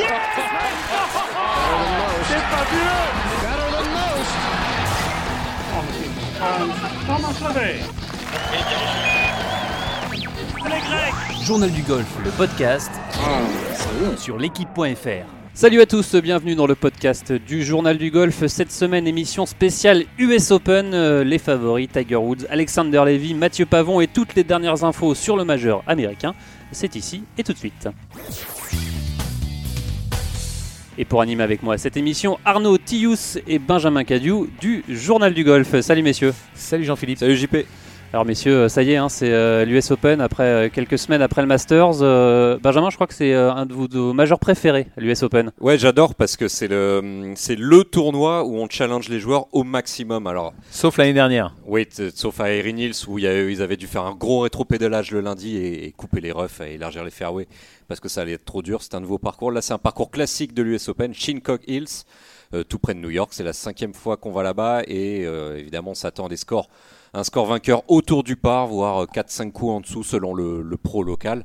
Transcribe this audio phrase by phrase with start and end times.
[0.00, 0.06] C'est
[2.48, 3.10] fabuleux
[11.44, 12.90] Journal du golf, le podcast
[14.16, 15.26] sur l'équipe.fr.
[15.52, 18.46] Salut à tous, bienvenue dans le podcast du Journal du Golf.
[18.46, 20.94] Cette semaine, émission spéciale US Open.
[20.94, 25.36] Euh, les favoris Tiger Woods, Alexander Levy, Mathieu Pavon et toutes les dernières infos sur
[25.36, 26.34] le majeur américain.
[26.72, 27.88] C'est ici et tout de suite.
[31.00, 35.44] Et pour animer avec moi cette émission, Arnaud Tius et Benjamin Cadieu du Journal du
[35.44, 35.80] Golf.
[35.80, 36.34] Salut messieurs.
[36.52, 37.16] Salut Jean-Philippe.
[37.16, 37.56] Salut JP.
[38.12, 41.42] Alors messieurs, ça y est, hein, c'est euh, l'US Open après euh, quelques semaines après
[41.42, 42.02] le Masters.
[42.02, 45.22] Euh, Benjamin, je crois que c'est euh, un de vos, de vos majeurs préférés, l'US
[45.22, 45.52] Open.
[45.60, 49.62] Ouais, j'adore parce que c'est le, c'est le tournoi où on challenge les joueurs au
[49.62, 50.26] maximum.
[50.26, 51.54] Alors, Sauf l'année dernière.
[51.66, 54.40] oui, sauf à Erin Hills où il y a- ils avaient dû faire un gros
[54.40, 57.46] rétropédalage le lundi et, et couper les roughs et élargir les fairways
[57.86, 58.82] parce que ça allait être trop dur.
[58.82, 59.52] C'est un nouveau parcours.
[59.52, 61.86] Là, c'est un parcours classique de l'US Open, Shinnecock Hills,
[62.54, 63.30] euh, tout près de New York.
[63.32, 66.68] C'est la cinquième fois qu'on va là-bas et euh, évidemment, on s'attend à des scores,
[67.14, 71.44] un score vainqueur autour du par, voire 4-5 coups en dessous selon le, pro local.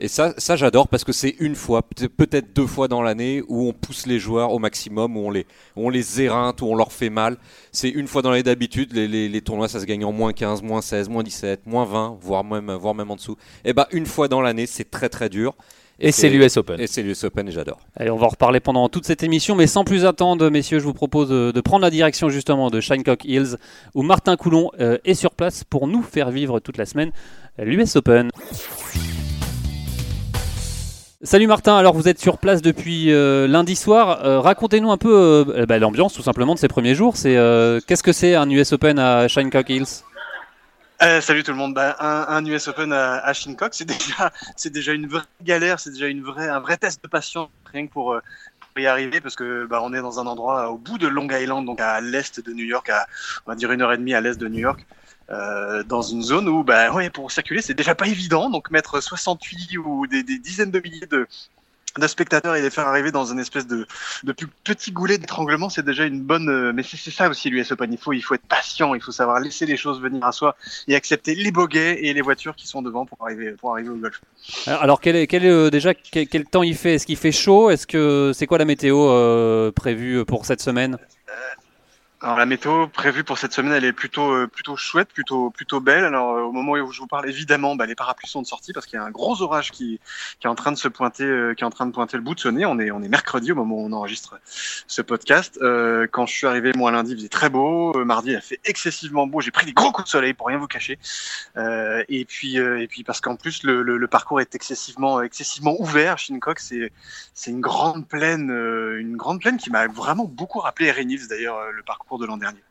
[0.00, 3.42] Et ça, ça j'adore parce que c'est une fois, peut- peut-être deux fois dans l'année
[3.46, 6.74] où on pousse les joueurs au maximum, où on les, on les éreinte, où on
[6.74, 7.36] leur fait mal.
[7.70, 10.62] C'est une fois dans l'année d'habitude, les, les, tournois ça se gagne en moins 15,
[10.62, 13.36] moins 16, moins 17, moins 20, voire même, voire même en dessous.
[13.64, 15.54] Et bah une fois dans l'année, c'est très très dur.
[16.00, 16.80] Et c'est l'US Open.
[16.80, 17.78] Et c'est l'US Open et j'adore.
[17.96, 20.84] Allez, on va en reparler pendant toute cette émission, mais sans plus attendre, messieurs, je
[20.84, 23.56] vous propose de, de prendre la direction justement de Shinnecock Hills,
[23.94, 27.12] où Martin Coulon euh, est sur place pour nous faire vivre toute la semaine
[27.58, 28.30] l'US Open.
[31.22, 34.26] Salut Martin, alors vous êtes sur place depuis euh, lundi soir.
[34.26, 37.16] Euh, Racontez-nous un peu euh, bah, l'ambiance tout simplement de ces premiers jours.
[37.16, 40.02] C'est euh, qu'est-ce que c'est un US Open à Shinnecock Hills?
[41.02, 41.74] Euh, salut tout le monde.
[41.74, 46.76] Bah, un, US Open à, à c'est déjà, une vraie galère, c'est déjà un vrai
[46.76, 48.20] test de patience rien que pour, euh,
[48.60, 51.28] pour y arriver parce que bah, on est dans un endroit au bout de Long
[51.28, 53.06] Island, donc à l'est de New York, à
[53.46, 54.86] on va dire une heure et demie à l'est de New York.
[55.30, 59.00] Euh, dans une zone où bah ouais pour circuler c'est déjà pas évident donc mettre
[59.00, 61.26] 68 ou des dizaines de milliers de,
[61.98, 63.86] de spectateurs et les faire arriver dans une espèce de,
[64.24, 66.48] de plus petit goulet d'étranglement, c'est déjà une bonne.
[66.48, 67.92] euh, Mais c'est ça aussi l'US Open.
[67.92, 70.56] Il faut, il faut être patient, il faut savoir laisser les choses venir à soi
[70.88, 73.96] et accepter les bogeys et les voitures qui sont devant pour arriver, pour arriver au
[73.96, 74.20] golf.
[74.66, 76.94] Alors alors, quel est, quel est, euh, déjà quel, quel temps il fait?
[76.94, 77.70] Est-ce qu'il fait chaud?
[77.70, 80.98] Est-ce que c'est quoi la météo euh, prévue pour cette semaine?
[82.24, 85.80] Alors la météo prévue pour cette semaine, elle est plutôt euh, plutôt chouette, plutôt plutôt
[85.80, 86.04] belle.
[86.04, 88.72] Alors euh, au moment où je vous parle, évidemment, bah, les parapluies sont de sortie
[88.72, 90.00] parce qu'il y a un gros orage qui,
[90.40, 92.22] qui est en train de se pointer, euh, qui est en train de pointer le
[92.22, 92.64] bout de son nez.
[92.64, 94.40] On est on est mercredi au moment où on enregistre
[94.86, 95.58] ce podcast.
[95.60, 97.92] Euh, quand je suis arrivé moi lundi, il faisait très beau.
[97.94, 99.42] Euh, mardi, il a fait excessivement beau.
[99.42, 100.98] J'ai pris des gros coups de soleil pour rien vous cacher.
[101.58, 105.78] Euh, et puis et puis parce qu'en plus le, le, le parcours est excessivement excessivement
[105.78, 106.16] ouvert.
[106.16, 106.90] Shinnecock, c'est
[107.34, 108.48] c'est une grande plaine,
[108.98, 112.36] une grande plaine qui m'a vraiment beaucoup rappelé Erin Hills d'ailleurs le parcours de l'an
[112.36, 112.62] dernier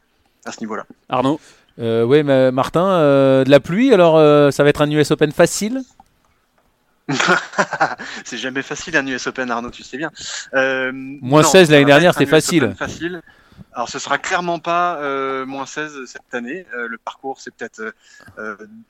[0.46, 0.86] à ce niveau-là.
[1.10, 1.40] Arnaud
[1.80, 5.12] Euh, oui, mais Martin, euh, de la pluie, alors euh, ça va être un US
[5.12, 5.82] Open facile?
[8.24, 10.12] C'est jamais facile un US Open, Arnaud, tu sais bien.
[10.54, 12.76] Euh, Moins non, 16 ça l'année dernière, US facile.
[12.78, 13.22] Facile.
[13.74, 16.66] Alors, ce sera clairement pas euh, moins 16 cette année.
[16.76, 17.94] Euh, le parcours, c'est peut-être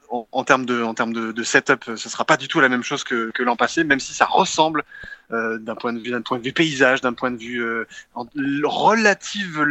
[0.09, 2.70] en, en termes de, en termes de, de setup, ce sera pas du tout la
[2.70, 4.84] même chose que, que l'an passé, même si ça ressemble
[5.31, 7.88] euh, d'un point de vue, d'un point de vue paysage, d'un point de vue euh,
[8.66, 9.64] relative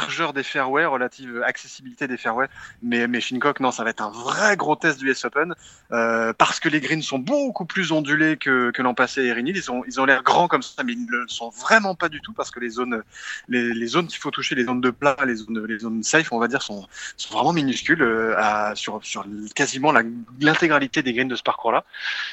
[0.00, 2.48] largeur des fairways, relative accessibilité des fairways.
[2.82, 5.54] Mais, mais Shinnecock, non, ça va être un vrai gros test du US Open
[5.92, 9.46] euh, parce que les greens sont beaucoup plus ondulés que, que l'an passé à Erin
[9.46, 9.56] Hill.
[9.56, 12.08] Ils ont, ils ont l'air grands comme ça, mais ils ne le sont vraiment pas
[12.08, 13.02] du tout parce que les zones,
[13.48, 16.32] les, les zones qu'il faut toucher, les zones de plat, les zones, les zones safe,
[16.32, 16.86] on va dire, sont,
[17.16, 19.92] sont vraiment minuscules euh, à, sur, sur quasiment
[20.40, 21.84] l'intégralité des greens de ce parcours-là.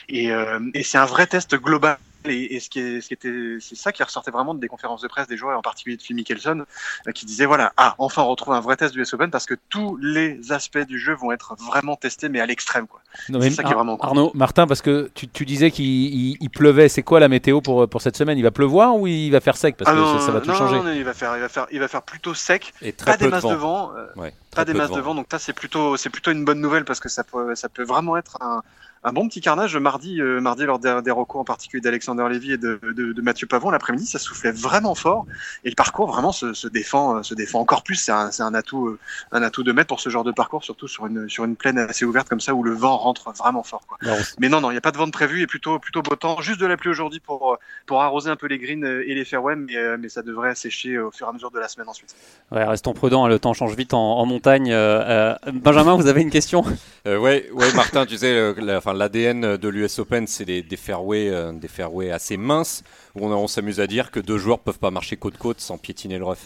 [0.09, 1.97] Et, euh, et c'est un vrai test global.
[2.25, 5.01] Et, et ce qui est, ce qui était, c'est ça qui ressortait vraiment des conférences
[5.01, 6.65] de presse des joueurs, et en particulier de Phil Mickelson,
[7.07, 9.45] euh, qui disait voilà, ah, enfin on retrouve un vrai test du US Open parce
[9.45, 13.01] que tous les aspects du jeu vont être vraiment testés, mais à l'extrême, quoi.
[13.29, 14.07] Non, mais C'est ça qui est vraiment cool.
[14.09, 17.61] Arnaud Martin, parce que tu, tu disais qu'il il- il pleuvait, c'est quoi la météo
[17.61, 18.37] pour, pour cette semaine?
[18.37, 19.77] Il va pleuvoir ou il va faire sec?
[19.77, 20.77] Parce Ah que non, ça, ça va tout non, changer.
[20.77, 23.11] non, non, il va faire, il va faire, il va faire plutôt sec, Et très
[23.11, 23.51] pas peu des de masses vent.
[23.51, 25.15] de vent, euh, Ouais, pas des de masses de vent.
[25.15, 27.83] Donc ça, c'est plutôt, c'est plutôt une bonne nouvelle parce que ça peut, ça peut
[27.83, 28.61] vraiment être un,
[29.03, 29.77] un bon petit carnage.
[29.77, 33.21] Mardi, euh, mardi lors des, des recours en particulier d'Alexander Lévy et de, de, de
[33.21, 35.25] Mathieu Pavon, l'après-midi, ça soufflait vraiment fort
[35.63, 37.95] et le parcours vraiment se, se défend, euh, se défend encore plus.
[37.95, 38.99] C'est un, atout, euh,
[39.31, 41.77] un atout de mettre pour ce genre de parcours, surtout sur une, sur une plaine
[41.77, 43.81] assez ouverte comme ça où le vent rentre vraiment fort.
[43.87, 43.97] Quoi.
[44.01, 46.01] Alors, Mais non, non, il n'y a pas de vent de prévu et plutôt, plutôt
[46.01, 46.41] beau temps.
[46.41, 49.55] Juste de la pluie aujourd'hui pour, pour arroser un peu les greens et les fairways,
[49.55, 52.15] mais, mais ça devrait sécher au fur et à mesure de la semaine ensuite.
[52.51, 54.71] Ouais, restons prudents, hein, le temps change vite en, en montagne.
[54.71, 56.63] Euh, euh, Benjamin, vous avez une question?
[57.05, 60.61] Euh, ouais, ouais, Martin, tu sais, euh, la, enfin, l'ADN de l'US Open, c'est des,
[60.61, 62.83] des fairways, euh, des fairways assez minces
[63.15, 65.77] où on, on s'amuse à dire que deux joueurs peuvent pas marcher côte côte sans
[65.77, 66.37] piétiner le rough.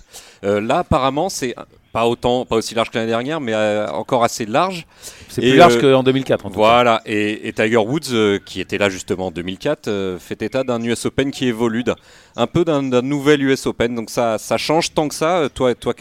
[0.43, 1.53] Euh, là, apparemment, c'est
[1.91, 4.87] pas autant, pas aussi large que l'année dernière, mais euh, encore assez large.
[5.27, 6.59] C'est plus large euh, qu'en 2004 en tout cas.
[6.61, 10.81] Voilà, et, et Tiger Woods, qui était là justement en 2004, euh, fait état d'un
[10.81, 11.97] US Open qui évolue, d'un-
[12.37, 13.93] un peu d'un d'un nouvel US Open.
[13.93, 15.49] Donc ça, ça change tant que ça.
[15.53, 15.93] Toi, toi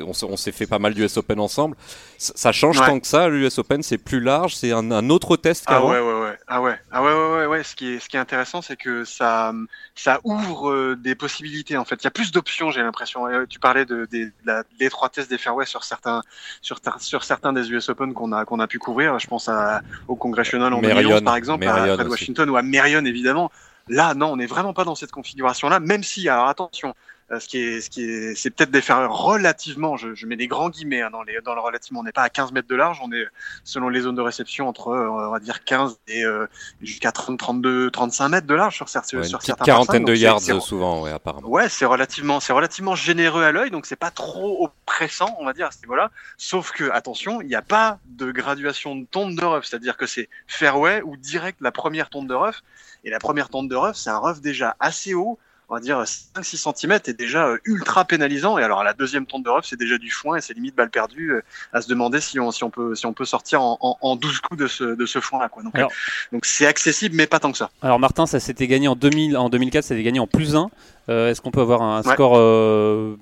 [0.00, 1.76] on s'est fait pas mal d'US Open ensemble,
[2.18, 2.86] ça, change Ouais.
[2.86, 3.28] tant que ça.
[3.28, 5.90] L'US Open, c'est plus large, c'est un, un autre test Ah qu'avant.
[5.90, 6.38] ouais, ouais, ouais.
[6.48, 7.62] Ah ouais, ah ouais, ouais, ouais, ouais.
[7.62, 9.52] Ce qui est, ce qui est intéressant, c'est que ça,
[9.94, 11.76] ça ouvre euh, des possibilités.
[11.76, 13.26] En fait, il y a plus d'options, j'ai l'impression.
[13.26, 16.22] Euh, Tu parlais de, des- de la- des fairways sur certains,
[16.62, 19.18] sur, sur certains des US Open qu'on a, qu'on a pu couvrir.
[19.18, 22.10] Je pense à, au Congressional en Marion, 2011, par exemple, Marion à Fred aussi.
[22.10, 23.50] Washington ou à Marion, évidemment.
[23.88, 26.92] Là, non, on n'est vraiment pas dans cette configuration-là, même si, alors attention,
[27.28, 30.46] ce qui est, ce qui est, c'est peut-être des fairways relativement, je, je mets des
[30.46, 32.76] grands guillemets hein, dans, les, dans le relativement, on n'est pas à 15 mètres de
[32.76, 33.26] large, on est,
[33.64, 36.46] selon les zones de réception, entre, euh, on va dire 15 et euh,
[36.80, 40.40] jusqu'à 30, 32, 35 mètres de large sur, certains Ouais, sur certains quarantaine de yards
[40.48, 41.48] euh, souvent, ouais, apparemment.
[41.48, 45.52] Ouais, c'est relativement, c'est relativement généreux à l'œil, donc c'est pas trop oppressant, on va
[45.52, 46.10] dire à ce niveau-là.
[46.36, 50.06] Sauf que, attention, il n'y a pas de graduation de tonde de rough, c'est-à-dire que
[50.06, 52.62] c'est fairway ou direct la première tonde de rough.
[53.04, 55.38] Et la première tonde de rough, c'est un rough déjà assez haut,
[55.68, 58.56] on va dire 5-6 cm, et déjà euh, ultra pénalisant.
[58.58, 60.90] Et alors la deuxième tonde de rough, c'est déjà du foin et c'est limite balle
[60.90, 61.42] perdue euh,
[61.72, 64.16] à se demander si on, si on peut, si on peut sortir en, en, en
[64.16, 65.62] 12 coups de ce, de ce foin-là, quoi.
[65.64, 67.70] Donc, Alors- euh, donc c'est accessible, mais pas tant que ça.
[67.82, 70.70] Alors Martin, ça s'était gagné en 2000, en 2004, ça s'était gagné en plus 1.
[71.08, 72.12] Est-ce qu'on peut avoir un Ouais.
[72.12, 73.16] score euh,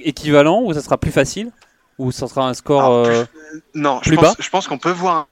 [0.00, 1.50] équivalent ou ça sera plus facile?
[1.98, 3.24] Ou ça sera un score Alors, plus- euh,
[3.74, 4.34] Non, plus je pense, bas?
[4.38, 5.28] je pense qu'on peut voir,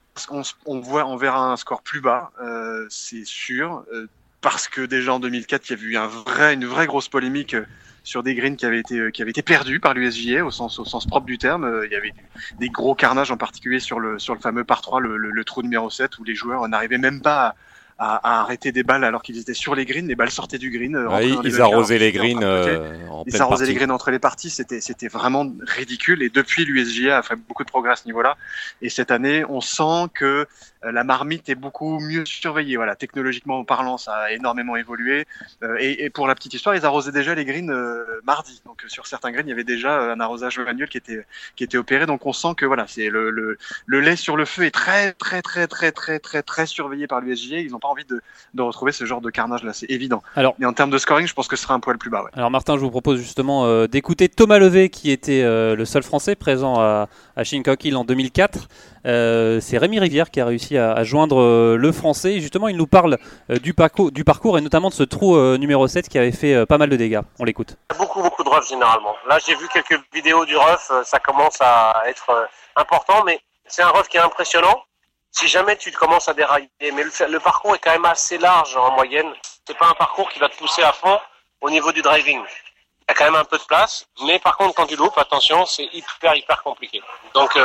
[0.65, 4.07] on, voit, on verra un score plus bas, euh, c'est sûr, euh,
[4.41, 7.53] parce que déjà en 2004, il y a eu un vrai, une vraie grosse polémique
[7.55, 7.65] euh,
[8.03, 10.79] sur des greens qui avaient été, euh, qui avaient été perdus par l'USJA au sens,
[10.79, 11.65] au sens propre du terme.
[11.65, 12.13] Euh, Il y avait
[12.59, 15.43] des gros carnages, en particulier sur le, sur le fameux par 3, le, le- le
[15.43, 19.03] trou numéro 7, où les joueurs n'arrivaient même pas à, à- à arrêter des balles
[19.03, 20.07] alors qu'ils étaient sur les greens.
[20.07, 20.95] Les balles sortaient du green.
[20.95, 22.39] euh, Ouais, ils arrosaient les greens
[22.69, 26.23] euh, en Ils arrosaient les graines entre les parties, c'était c'était vraiment ridicule.
[26.23, 28.37] Et depuis, l'USJA a fait beaucoup de progrès à ce niveau-là.
[28.81, 30.47] Et cette année, on sent que
[30.83, 32.77] la marmite est beaucoup mieux surveillée.
[32.77, 35.25] Voilà, technologiquement parlant, ça a énormément évolué.
[35.63, 38.61] Euh, et, et pour la petite histoire, ils arrosaient déjà les greens euh, mardi.
[38.65, 41.25] Donc euh, sur certains greens, il y avait déjà euh, un arrosage manuel qui était
[41.55, 42.05] qui était opéré.
[42.05, 45.13] Donc on sent que voilà, c'est le, le le lait sur le feu est très
[45.13, 47.57] très très très très très très surveillé par l'USJA.
[47.59, 48.21] Ils n'ont pas envie de
[48.53, 50.23] de retrouver ce genre de carnage là, c'est évident.
[50.35, 52.23] Alors- et en termes de scoring, je pense que ce sera un poil plus bas.
[52.23, 52.29] Ouais.
[52.33, 56.03] Alors Martin, je vous propose justement euh, d'écouter Thomas Levé, qui était euh, le seul
[56.03, 58.67] Français présent à, à Shinnecock Hill en 2004.
[59.05, 62.39] Euh, c'est Rémi Rivière qui a réussi à, joindre euh, le Français.
[62.39, 63.17] Justement, il nous parle
[63.49, 66.89] euh, du, parcours, et notamment de ce trou numéro 7 qui avait fait pas mal
[66.89, 67.21] de dégâts.
[67.39, 67.75] On l'écoute.
[67.97, 69.15] beaucoup beaucoup de rough généralement.
[69.27, 73.81] Là j'ai vu quelques vidéos du rough, euh, ça commence à être important, mais c'est
[73.81, 74.83] un rough qui est impressionnant.
[75.31, 78.75] Si jamais tu commences à dérailler, mais le, le parcours est quand même assez large
[78.75, 79.31] en moyenne.
[79.67, 81.19] C'est pas un parcours qui va te pousser à fond
[81.61, 82.39] au niveau du driving.
[82.39, 85.17] Il y a quand même un peu de place, mais par contre quand tu loupes,
[85.17, 87.01] attention, c'est hyper hyper compliqué.
[87.33, 87.55] Donc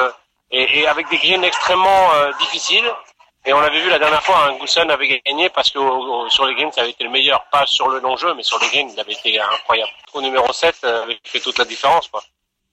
[0.56, 2.90] et, et avec des greens extrêmement euh, difficiles.
[3.46, 6.46] Et on l'avait vu la dernière fois, Gousson avait gagné parce que au- au- sur
[6.46, 8.68] les greens, ça avait été le meilleur, pas sur le long jeu, mais sur les
[8.68, 9.90] greens, il avait été incroyable.
[10.14, 12.08] Au numéro 7 euh, avait fait toute la différence.
[12.08, 12.22] Quoi.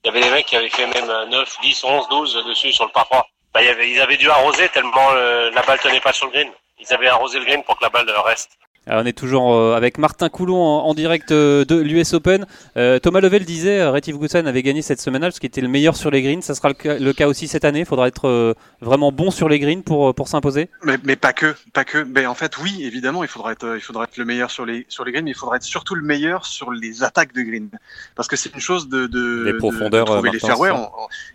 [0.02, 2.72] Il y avait des mecs qui avaient fait même euh, 9, 10, 11, 12 dessus
[2.72, 3.26] sur le par 3.
[3.52, 6.24] Bah, il y avait, ils avaient dû arroser tellement euh, la balle tenait pas sur
[6.26, 6.50] le green.
[6.78, 8.52] Ils avaient arrosé le green pour que la balle euh, reste.
[8.88, 12.46] Alors, on est toujours euh, avec Martin Coulon en, en direct euh, de l'US Open.
[12.76, 15.94] Euh, Thomas Level disait, Retief Gussan avait gagné cette semaine-là parce qu'il était le meilleur
[15.94, 16.42] sur les greens.
[16.42, 17.80] Ça sera le cas, le cas aussi cette année.
[17.80, 20.68] Il faudra être euh, vraiment bon sur les greens pour, pour s'imposer.
[20.82, 21.98] Mais, mais pas que, pas que.
[21.98, 24.84] Mais en fait, oui, évidemment, il faudra être, il faudra être le meilleur sur les
[24.88, 27.68] sur les greens, mais il faudra être surtout le meilleur sur les attaques de green,
[28.16, 30.72] parce que c'est une chose de de, Les de- profondeurs, de trouver les fairways,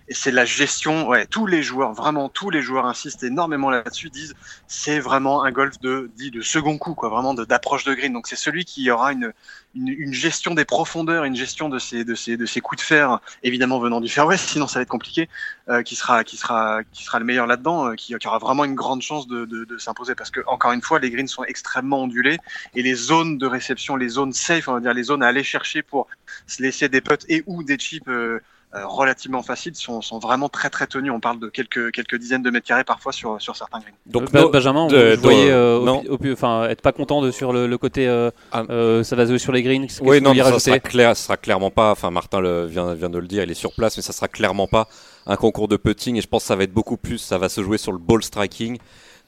[0.10, 1.08] et c'est la gestion.
[1.08, 4.34] Ouais, tous les joueurs, vraiment tous les joueurs insistent énormément là-dessus, disent
[4.68, 8.14] c'est vraiment un golf de dit de second coup, quoi, vraiment d'approche de green.
[8.14, 9.34] Donc c'est celui qui aura une,
[9.76, 13.20] une gestion des profondeurs, une gestion de ces de ces de ces coups de fer,
[13.44, 15.30] évidemment venant du fairway, sinon ça va être compliqué
[15.70, 18.76] euh, qui sera qui sera qui sera le meilleur là-dedans, euh, qui, aura vraiment une
[18.76, 22.38] grande chance de, de, s'imposer parce que encore une fois les greens sont extrêmement ondulés
[22.76, 25.44] et les zones de réception, les zones safe, on va dire les zones à aller
[25.44, 26.08] chercher pour
[26.48, 28.40] se laisser des putts et ou des chips euh,
[28.86, 31.12] relativement faciles sont, sont vraiment très très tenues.
[31.12, 33.94] On parle de quelques quelques dizaines de mètres carrés parfois sur sur certains greens.
[34.06, 37.68] Donc, no- Benjamin, de- vous voyez euh, pi- enfin, être pas content de, sur le,
[37.68, 38.64] le côté euh, Ah.
[38.70, 39.88] euh, ça va jouer sur les greens.
[40.02, 41.92] Oui, vous non, ça sera, clair, ça sera clairement pas.
[41.92, 44.28] Enfin, Martin le, vient, vient de le dire, il est sur place, mais ça sera
[44.28, 44.88] clairement pas
[45.26, 46.16] un concours de putting.
[46.18, 47.18] Et je pense que ça va être beaucoup plus.
[47.18, 48.78] Ça va se jouer sur le ball striking.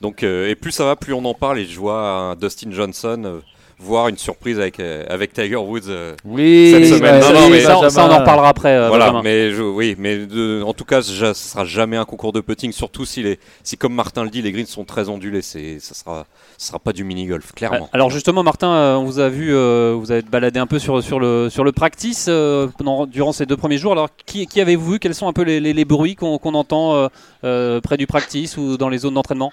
[0.02, 1.60] Donc, euh, et plus ça va, plus on en parle.
[1.60, 3.40] Et je vois un Dustin Johnson euh,
[3.82, 5.88] voir une surprise avec, euh, avec Tiger Woods.
[5.88, 7.20] euh, Oui, Cette semaine.
[7.22, 8.76] bah, Non, non, oui, mais ça, ça, on en reparlera après.
[8.76, 9.22] euh, voilà, Benjamin.
[9.24, 12.72] mais je- oui, mais de- en tout cas, ce sera jamais un concours de putting,
[12.74, 15.42] surtout si, les, si comme Martin le dit, les greens sont très ondulés.
[15.42, 16.26] C'est, ça sera,
[16.58, 17.90] ce sera pas du mini golf, clairement.
[17.94, 21.20] Alors justement, Martin, on vous a vu, euh, vous avez baladé un peu sur, sur,
[21.20, 23.94] le, sur le practice euh, pendant, durant ces deux premiers jours.
[23.94, 25.00] Alors, qui, qui avez-vous vu?
[25.00, 27.08] Quels sont un peu les, les- les bruits qu'on qu'on entend euh,
[27.46, 29.52] euh, près du practice ou dans les zones d'entraînement?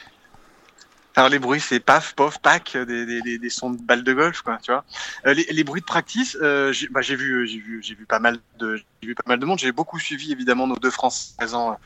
[1.17, 4.13] Alors les bruits, c'est paf, pof, pac, des, des, des, des sons de balles de
[4.13, 4.85] golf, quoi, tu vois.
[5.27, 8.19] Euh, les, les bruits de practice, euh, j'ai bah, vu, j'ai vu, j'ai vu pas
[8.19, 9.59] mal de, vu pas mal de monde.
[9.59, 11.79] J'ai beaucoup suivi évidemment nos deux Français présents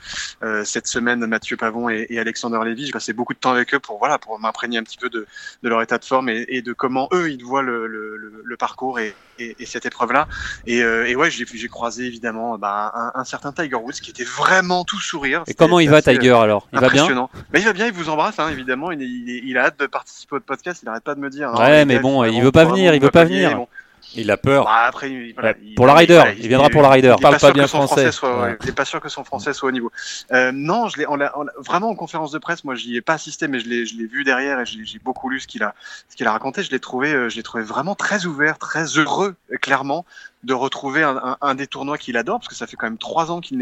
[0.43, 2.87] euh, cette semaine, Mathieu Pavon et, et Alexander Lévy.
[2.87, 5.27] J'ai passé beaucoup de temps avec eux pour voilà, pour m'imprégner un petit peu de,
[5.63, 8.43] de leur état de forme et, et de comment eux ils voient le, le, le,
[8.45, 10.27] le parcours et, et, et cette épreuve-là.
[10.67, 14.85] Et, euh, ouais, j'ai croisé évidemment bah, un, un certain Tiger Woods qui était vraiment
[14.85, 15.45] tout sourire.
[15.47, 16.69] Et comment il va, Tiger alors?
[16.73, 17.29] Il va bien?
[17.53, 18.91] Mais il va bien, il vous embrasse, hein, évidemment.
[18.91, 20.81] Il, a hâte de participer au podcast.
[20.83, 21.51] Il arrête pas de me dire.
[21.51, 23.67] hein, Ouais, mais bon, il veut pas venir, il veut pas venir.
[24.15, 24.65] Il a peur.
[24.65, 27.15] Bah, après, il- voilà, Ouais, il- pour la voilà, il viendra pour la Ryder.
[27.19, 28.11] Il Parle pas bien français.
[28.13, 28.59] soit, ouais, Ouais.
[28.63, 29.91] il est pas sûr que son français soit au niveau.
[30.33, 33.15] Euh, non, je l'ai, on on vraiment en conférence de presse, moi, j'y ai pas
[33.15, 35.63] assisté, mais je l'ai, je l'ai vu derrière et j'ai, j'ai beaucoup lu ce qu'il
[35.63, 35.75] a,
[36.09, 36.63] ce qu'il a raconté.
[36.63, 40.05] Je l'ai trouvé, euh, je l'ai trouvé vraiment très ouvert, très heureux, euh, clairement,
[40.43, 43.41] de retrouver un, des tournois qu'il adore, parce que ça fait quand même trois ans
[43.41, 43.59] qu'il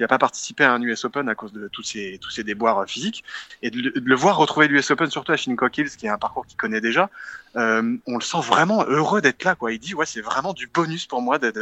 [0.00, 2.78] n'a pas participé à un US Open à cause de tous ces, tous ces déboires
[2.78, 3.22] euh, physiques,
[3.62, 6.46] et de, le- voir retrouver l'US Open, surtout à Shinnecock Hills, qui est un parcours
[6.46, 7.10] qu'il connaît déjà.
[7.56, 9.72] Euh, on le sent vraiment heureux d'être là, quoi.
[9.72, 11.58] Il dit, ouais, c'est vraiment du bonus pour moi d'être,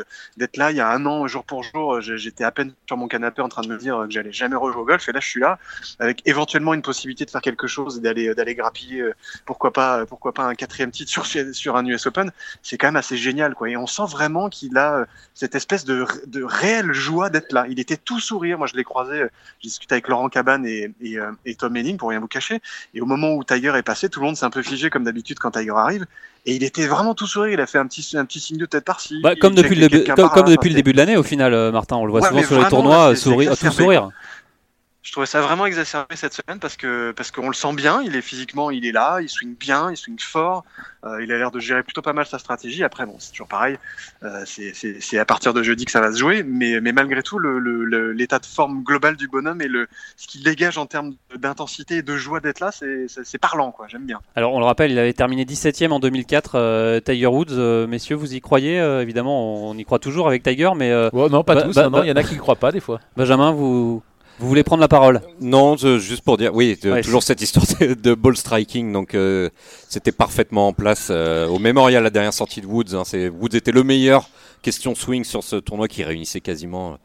[0.56, 2.00] là il y a un an, jour pour jour.
[2.00, 4.56] j'ai- J'étais à peine sur mon canapé en train de me dire que j'allais jamais
[4.56, 5.59] rejouer au golf, et là, je suis là,
[5.99, 10.33] avec éventuellement une possibilité de faire quelque chose d'aller, d'aller grappiller, euh, pourquoi pas, pourquoi
[10.33, 12.30] pas un quatrième titre sur, sur un US Open.
[12.62, 13.68] C'est quand même assez génial, quoi.
[13.71, 17.67] Et on sent vraiment qu'il a euh, cette espèce de, de réelle joie d'être là.
[17.69, 18.59] Il était tout sourire.
[18.59, 19.29] Moi, je l'ai croisé, euh,
[19.61, 22.61] j'ai discuté avec Laurent Cabane et, et, euh, et Tom Henning, pour rien vous cacher.
[22.95, 25.05] Et au moment où Tiger est passé, tout le monde s'est un peu figé comme
[25.05, 26.07] d'habitude quand Tiger arrive.
[26.47, 27.53] Et il était vraiment tout sourire.
[27.55, 29.21] Il a fait un petit, un petit signe de tête par-ci.
[29.23, 30.53] Bah, comme depuis, le début, quelqu'un comme, par comme là.
[30.53, 32.63] depuis le Enfin, début de l'année, au final, Martin, on le voit Ouais, souvent sur
[32.63, 34.11] les tournois, sourire, tout sourire.
[35.05, 38.17] Je trouvais ça vraiment exacerbé cette semaine parce que parce qu'on le sent bien, il
[38.17, 40.65] est physiquement, il est là, il swing bien, il swing fort,
[41.05, 42.83] euh, il a l'air de gérer plutôt pas mal sa stratégie.
[42.83, 43.77] Après bon, c'est toujours pareil,
[44.23, 46.93] euh, c'est- c'est c'est à partir de jeudi que ça va se jouer, mais mais
[46.93, 50.43] malgré tout le- le- le- l'état de forme global du bonhomme et le ce qu'il
[50.43, 53.87] dégage en termes d'intensité et de joie d'être là, c'est c'est c'est parlant quoi.
[53.89, 54.21] J'aime bien.
[54.37, 57.49] Alors, on le rappelle, il avait terminé 17ème en 2004, euh, Tiger Woods.
[57.51, 58.81] Euh, messieurs, vous y croyez?
[58.81, 61.75] Euh, Évidemment, on y croit toujours avec Tiger, mais non, pas Bah, tous.
[61.75, 62.05] bah, non, non, bah.
[62.07, 63.01] il y en a qui ne croient pas des fois.
[63.19, 64.03] Benjamin, vous,
[64.38, 67.64] vous voulez prendre la parole Non, je- juste pour dire, oui, Ouais, toujours cette histoire
[67.81, 68.93] de, de ball striking.
[68.93, 69.49] Donc, euh,
[69.88, 72.95] c'était parfaitement en place euh, au Memorial, la dernière sortie de Woods.
[72.95, 74.29] hein, c'est Woods était le meilleur
[74.64, 76.97] question swing sur ce tournoi qui réunissait quasiment.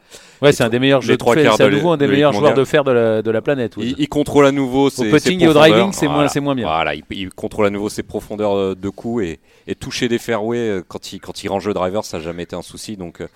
[0.41, 2.53] Ouais, Les c'est un des meilleurs jeux trois quarts de nouveau un des meilleurs joueurs
[2.53, 3.73] de fer de la, de la planète.
[3.77, 6.39] Il, il contrôle à nouveau ses, Au ses putting et au driving, c'est moins, c'est
[6.39, 6.65] moins bien.
[6.65, 10.17] Voilà, il, il contrôle à nouveau ses profondeurs euh, de coups et, et toucher des
[10.17, 12.95] fairways euh, quand il, quand il range le driver, ça n'a jamais été un souci.
[12.97, 13.27] Donc, euh,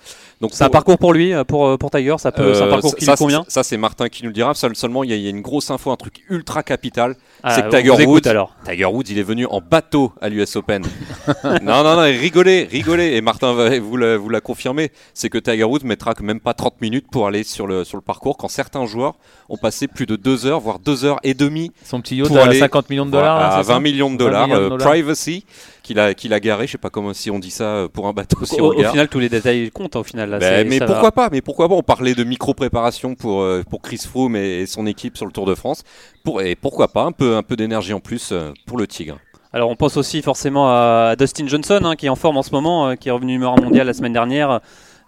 [0.41, 2.67] donc C'est un parcours pour lui, euh, pour, euh, pour Tiger Ça peut, c'est un
[2.67, 4.53] euh, parcours ça- qui ça, lui convient Ça, c'est Martin qui nous le dira.
[4.53, 7.15] Seul- Seulement, il y, a- il y a une grosse info, un truc ultra capital.
[7.43, 8.55] Ah, c'est que Tiger Woods- alors.
[8.65, 10.83] Tiger Woods, il est venu en bateau à l'US Open.
[11.61, 13.13] non, non, non, rigolez, rigolez.
[13.13, 14.91] Et Martin va vous la, vous la confirmer.
[15.13, 17.97] C'est que Tiger Woods mettra que même pas 30 minutes pour aller sur le, sur
[17.97, 19.15] le parcours quand certains joueurs
[19.49, 22.37] ont passé plus de 2 heures, voire 2 heures et demie Son petit yacht pour
[22.37, 23.37] à aller 50 millions de dollars.
[23.37, 24.47] à là, c'est ça 20 millions de 20 dollars.
[24.47, 25.45] millions de euh, privacy
[25.81, 26.65] qu'il a, qu'il a garé.
[26.67, 29.07] Je sais pas comment si on dit ça euh, pour un bateau si Au, final,
[29.09, 30.29] tous les détails comptent au final.
[30.29, 30.85] Là, Ben, c'est- mais va.
[30.87, 34.61] pourquoi pas Mais pourquoi pas On parlait de micro-préparation pour, euh, pour Chris Froome et,
[34.61, 35.83] et son équipe sur le Tour de France.
[36.23, 39.17] Pour, et pourquoi pas un peu, un peu d'énergie en plus euh, pour le Tigre.
[39.53, 42.49] Alors on pense aussi forcément à Dustin Johnson hein, qui est en forme en ce
[42.51, 44.61] moment, euh, qui est revenu numéro mondial la semaine dernière,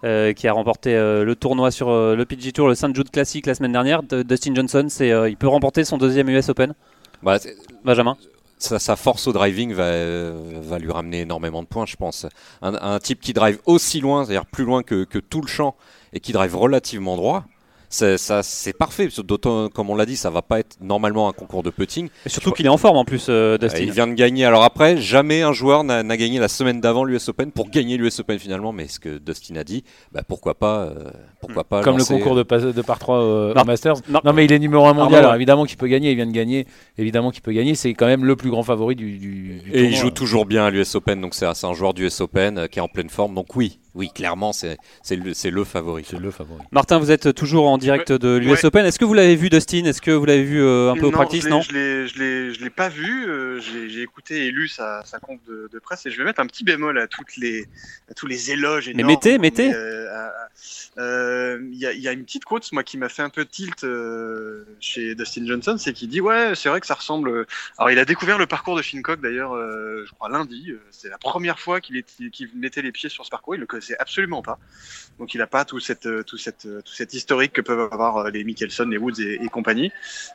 [0.04, 2.94] euh, qui a remporté euh, le tournoi sur le PG Tour, le St.
[2.94, 4.04] Jude Classic la semaine dernière.
[4.04, 6.74] De- Dustin Johnson, c'est, il peut remporter son deuxième US Open.
[7.22, 7.38] Bah,
[7.84, 8.16] Benjamin
[8.58, 9.90] sa, sa force au driving va,
[10.62, 12.24] va lui ramener énormément de points, je pense.
[12.62, 15.74] Un, un type qui drive aussi loin, c'est-à-dire plus loin que, que tout le champ,
[16.14, 17.44] et qui drive relativement droit,
[18.18, 19.08] ça, c'est parfait.
[19.24, 22.08] D'autant, comme on l'a dit, ça va pas être normalement un concours de putting.
[22.24, 23.78] Et surtout qu'il est en forme en plus, euh, Dustin.
[23.78, 24.44] Euh, Il vient de gagner.
[24.44, 28.20] Alors après, jamais un joueur n'a, gagné la semaine d'avant l'US Open pour gagner l'US
[28.20, 28.72] Open finalement.
[28.72, 31.10] Mais ce que Dustin a dit, bah, pourquoi pas, euh,
[31.40, 33.96] pourquoi pas Comme lancer- le concours de, pas- de par 3 au Masters.
[34.08, 35.10] Non, mais il est numéro 1 mondial.
[35.10, 35.16] Pardon.
[35.26, 36.10] Alors évidemment qu'il peut gagner.
[36.10, 36.66] Il vient de gagner.
[36.98, 37.74] Évidemment qu'il peut gagner.
[37.74, 40.64] C'est quand même le plus grand favori du, du, du Et il joue toujours bien
[40.66, 42.88] à l'US Open, donc c'est, c'est un joueur du US Open euh, qui est en
[42.88, 43.34] pleine forme.
[43.34, 46.04] Donc oui, oui, clairement, c'est c'est le, c'est le favori.
[46.08, 46.62] C'est le favori.
[46.70, 48.64] Martin, vous êtes toujours en direct de l'US Ouais.
[48.66, 48.86] Open.
[48.86, 49.84] Est-ce que vous l'avez vu, Dustin?
[49.86, 51.72] Est-ce que vous l'avez vu euh, un peu au Non, practice je l'ai- Non Je
[51.72, 53.26] l'ai, je l'ai, je l'ai pas vu.
[53.28, 56.40] euh, j'ai, écouté et lu sa, sa conf de, de presse et je vais mettre
[56.40, 57.66] un petit bémol à toutes les,
[58.10, 58.86] à tous les éloges.
[58.86, 59.12] Mais énormes.
[59.12, 59.72] mettez, mettez.
[59.74, 60.32] euh, à-
[60.98, 63.30] euh, Il y, a, il y a une petite quote, moi, qui m'a fait un
[63.30, 67.46] peu tilt euh, chez Dustin Johnson, c'est qu'il dit ouais, c'est vrai que ça ressemble.
[67.78, 70.72] Alors, il a découvert le parcours de Shincock d'ailleurs, euh, je crois lundi.
[70.90, 73.54] C'est la première fois qu'il, qu'il mettait les pieds sur ce parcours.
[73.54, 74.58] Il le connaissait absolument pas.
[75.18, 77.88] Donc, il a pas tout cette, euh, tout cette, euh, tout cet historique que peuvent
[77.90, 79.90] avoir euh, les Mickelson, les Woods et, compagnie.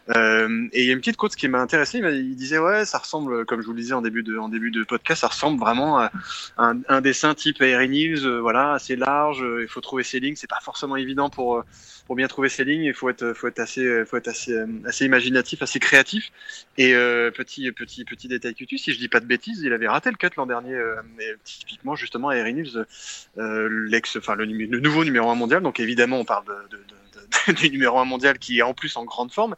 [0.09, 1.99] Et il y a une petite quote qui m'a intéressé.
[1.99, 4.71] Il, disait ouais, ça ressemble, comme je vous le disais en début de, en début
[4.71, 6.11] de podcast, ça ressemble vraiment à
[6.57, 9.43] un, dessin type Hills, euh, voilà, assez large.
[9.61, 10.35] il faut trouver ses lignes.
[10.35, 11.63] C'est pas forcément évident pour
[12.11, 12.83] pour bien trouver ses lignes.
[12.83, 16.29] Il faut être, faut être assez, faut être assez, euh, assez imaginatif, assez créatif.
[16.77, 19.71] Et euh, petit, petit, petit détail que tu, si je dis pas de bêtises, il
[19.71, 20.73] avait raté le cut l'an dernier.
[20.73, 21.01] euh,
[21.45, 22.85] typiquement, justement, Erin Hills,
[23.37, 25.63] euh, l'ex, enfin le, nouveau numéro un mondial.
[25.63, 28.73] Donc évidemment, on parle de, de, de- de- du numéro un mondial qui est en
[28.73, 29.55] plus en grande forme.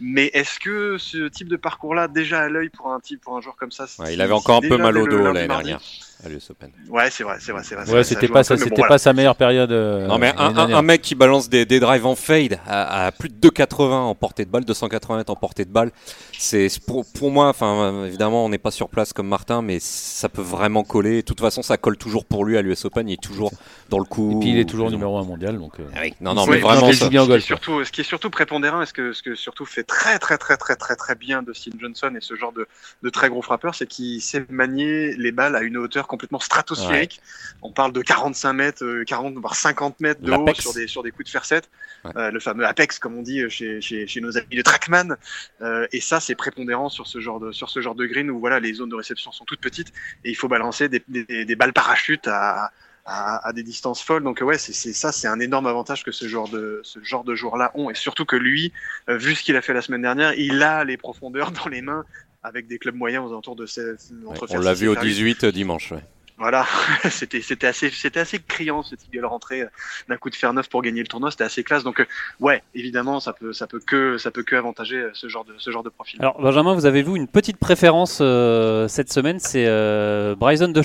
[0.00, 3.40] Mais est-ce que ce type de parcours-là, déjà à l'œil pour un type, pour un
[3.40, 5.80] joueur comme ça, Ouais, il avait encore un peu mal au dos l'année dernière
[6.24, 6.70] à l'US Open.
[6.88, 7.90] Ouais, c'est vrai, c'est vrai, c'est vrai.
[7.90, 9.72] Ouais, c'était pas, ça, peu, pas sa meilleure période.
[9.72, 13.28] euh, Non mais un, mec qui balance des, des drives en fade à, à plus
[13.28, 15.90] de 2,80 en portée de balle, 280 mètres en portée de balle,
[16.38, 20.28] c'est pour, pour moi, enfin évidemment on n'est pas sur place comme Martin, mais ça
[20.28, 21.16] peut vraiment coller.
[21.16, 23.50] De toute façon ça colle toujours pour lui à l'US Open, il est toujours
[23.90, 24.36] dans le coup.
[24.36, 25.80] Et puis il est toujours numéro un mondial, donc.
[25.80, 25.84] euh.
[25.94, 27.44] Ah oui, Non non Oui, mais vraiment bien Ce qui est golf.
[27.44, 30.38] surtout, ce qui est surtout prépondérant, et ce que, ce que surtout fait très très
[30.38, 32.66] très très très très bien Dustin Johnson et ce genre de,
[33.02, 37.20] de très gros frappeur, c'est qu'il sait manier les balles à une hauteur complètement stratosphérique.
[37.62, 41.02] On parle de 45 mètres, euh, 40 voire 50 mètres de haut sur des sur
[41.02, 41.68] des coups de fer 7,
[42.04, 42.10] Ouais.
[42.16, 45.16] Euh, le fameux apex comme on dit chez, chez, chez nos amis de Trackman.
[45.60, 48.40] Euh, et ça c'est prépondérant sur ce genre de sur ce genre de green où
[48.40, 49.92] voilà les zones de réception sont toutes petites
[50.24, 52.70] et il faut balancer des, des, des balles parachutes à
[53.04, 54.22] à, à des distances folles.
[54.24, 57.24] Donc ouais, c'est c'est- ça, c'est un énorme avantage que ce genre de ce genre
[57.24, 58.72] de joueurs-là ont, et surtout que lui,
[59.08, 61.82] euh, vu ce qu'il a fait la semaine dernière, il a les profondeurs dans les
[61.82, 62.04] mains
[62.42, 63.92] avec des clubs moyens aux alentours de ces,
[64.26, 65.10] entre Ouais, on l'a vu au faire huit.
[65.10, 65.92] 18 dimanche.
[65.92, 66.02] ouais.
[66.38, 66.66] Voilà,
[67.10, 69.64] c'était c'était assez c'était assez criant cette gueule rentrée
[70.08, 71.84] d'un coup de fer neuf pour gagner le tournoi, c'était assez classe.
[71.84, 72.06] Donc euh,
[72.40, 75.54] ouais, évidemment, ça peut ça peut que ça peut que avantager euh, ce genre de
[75.58, 76.18] ce genre de profil.
[76.20, 80.82] Alors, Benjamin, vous avez vu une petite préférence euh, cette semaine, c'est euh, Bryson de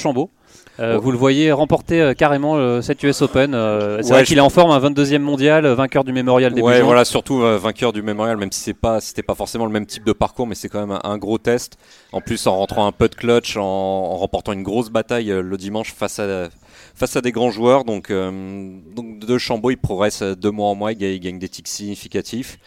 [0.78, 0.90] Chambaud.
[0.94, 0.98] Euh.
[0.98, 3.54] Vous le voyez remporter euh, carrément euh, cette US Open.
[3.54, 6.14] Euh, c'est Ouais, vrai qu'il je- est en forme, un 22e mondial, euh, vainqueur du
[6.14, 9.36] Mémorial des Ouais, voilà, surtout euh, vainqueur du mémorial, même si c'est pas, c'était pas
[9.36, 11.78] forcément le même type de parcours, mais c'est quand même un, un gros test.
[12.12, 15.42] En plus, en rentrant un peu de clutch, en, en remportant une grosse bataille euh,
[15.42, 16.50] le dimanche face à
[16.96, 17.84] face à des grands joueurs.
[17.86, 18.32] Donc, euh,
[18.96, 21.68] donc de Chambaud, il progresse deux mois en mois, il gagne, il gagne des ticks
[21.68, 22.58] significatifs.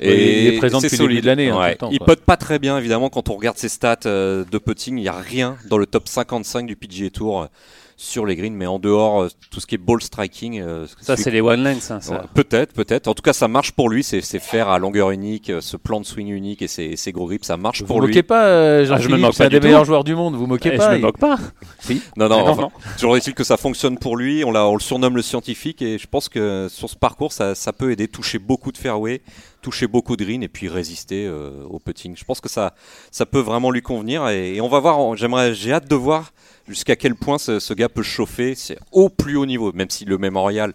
[0.00, 1.76] Ouais, il est présent depuis le début de l'année, hein, Ouais.
[1.90, 5.04] il pote pas très bien, évidemment, quand on regarde ses stats euh, de putting, il
[5.04, 7.48] y a rien dans le top 55 du PGA Tour.
[7.96, 11.16] Sur les greens, mais en dehors, euh, tout ce qui est ball striking, euh, Ça,
[11.16, 11.92] c'est les one lengths.
[11.92, 12.14] hein, ça.
[12.14, 13.06] Ouais, peut-être, peut-être.
[13.06, 14.02] En tout cas, ça marche pour lui.
[14.02, 17.12] C'est c'est faire à longueur unique, euh, ce plan de swing unique et ses, ses
[17.12, 18.22] gros grips, ça marche Vous pour moquez lui.
[18.24, 19.66] pas, euh, Ah, je me moque c'est pas des tout.
[19.66, 20.34] meilleurs joueurs du monde.
[20.34, 20.90] Vous moquez Eh, pas.
[20.90, 21.38] je me moque pas.
[22.16, 22.70] Non, non, non, enfin, non.
[22.98, 24.42] toujours est-il que ça fonctionne pour lui.
[24.44, 27.54] On, l'a- on le surnomme le scientifique et je pense que sur ce parcours, ça,
[27.54, 28.08] ça peut aider.
[28.08, 29.20] Toucher beaucoup de fairway,
[29.62, 32.16] toucher beaucoup de green et puis résister euh, au putting.
[32.16, 32.74] Je pense que ça,
[33.12, 35.14] ça peut vraiment lui convenir et, et on va voir.
[35.16, 36.32] J'aimerais, j'ai hâte de voir
[36.68, 38.54] jusqu'à quel point ce, ce gars peut chauffer.
[38.54, 40.72] C'est au plus haut niveau, même si le Mémorial,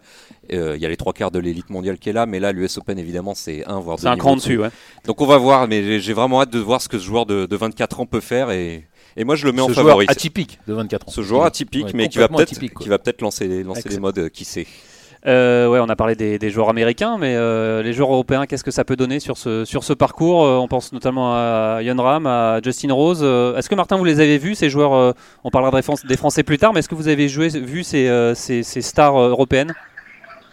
[0.53, 2.51] euh, il y a les trois quarts de l'élite mondiale qui est là, mais là,
[2.51, 4.69] l'US Open, évidemment, c'est un voire deux C'est un cran dessus, ouais.
[5.05, 7.45] Donc on va voir, mais j'ai- vraiment hâte de voir ce que ce joueur de,
[7.45, 10.05] de 24 ans peut faire et, et moi je le mets en Ce joueur favori.
[10.09, 11.11] atypique de 24 ans.
[11.11, 14.67] Ce joueur atypique, Ouais, mais qui va peut-être lancer, lancer des modes, euh, qui sait.
[15.25, 18.71] Euh, ouais, on a parlé des, joueurs américains, mais euh, les joueurs européens, qu'est-ce que
[18.71, 20.45] ça peut donner sur ce, sur ce parcours?
[20.45, 23.23] Euh, On pense notamment à Jon Ram, à Justin Rose.
[23.57, 26.43] Est-ce que Martin, vous les avez vus, ces joueurs On parlera des, Fran- des Français
[26.43, 29.73] plus tard, mais est-ce que vous avez joué, vu ces, ces, stars européennes?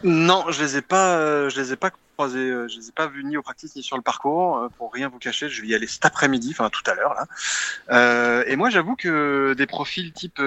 [0.03, 3.25] Non, je les ai pas, je les ai pas croisés, je les ai pas vus
[3.25, 4.69] ni au practice ni sur le parcours.
[4.79, 8.57] Pour rien vous cacher, je vais y aller cet après-midi, enfin tout à l'heure et
[8.57, 10.41] moi, j'avoue que des profils type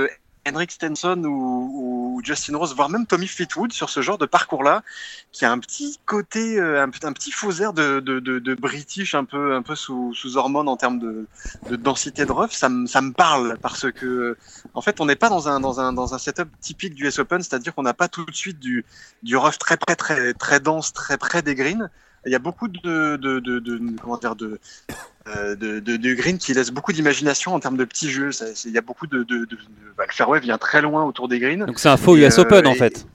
[0.47, 4.83] Henrik Stenson ou, Justin Rose, voire même Tommy Fleetwood sur ce genre de parcours-là,
[5.31, 10.13] qui a un petit côté, euh, un, petit faux air de, British, un peu, sous,
[10.13, 11.27] sous hormones en termes de,
[11.69, 14.37] de densité de rough, ça me, parle parce que,
[14.73, 17.19] en fait, on n'est pas dans un, dans un, dans un setup typique du US
[17.19, 18.85] Open, c'est-à-dire qu'on n'a pas tout de suite du,
[19.23, 21.89] du rough très près, très, très dense, très près des greens.
[22.25, 24.59] Il y a beaucoup de, de, de, de comment dire, de,
[25.27, 28.31] euh, de, greens qui laissent beaucoup d'imagination en termes de petits jeux.
[28.31, 29.57] Ça, Il y a beaucoup de, de, de, de-
[29.97, 31.65] bah, le fairway vient très loin autour des greens.
[31.65, 33.05] Donc c'est un faux US euh, Open en et- fait.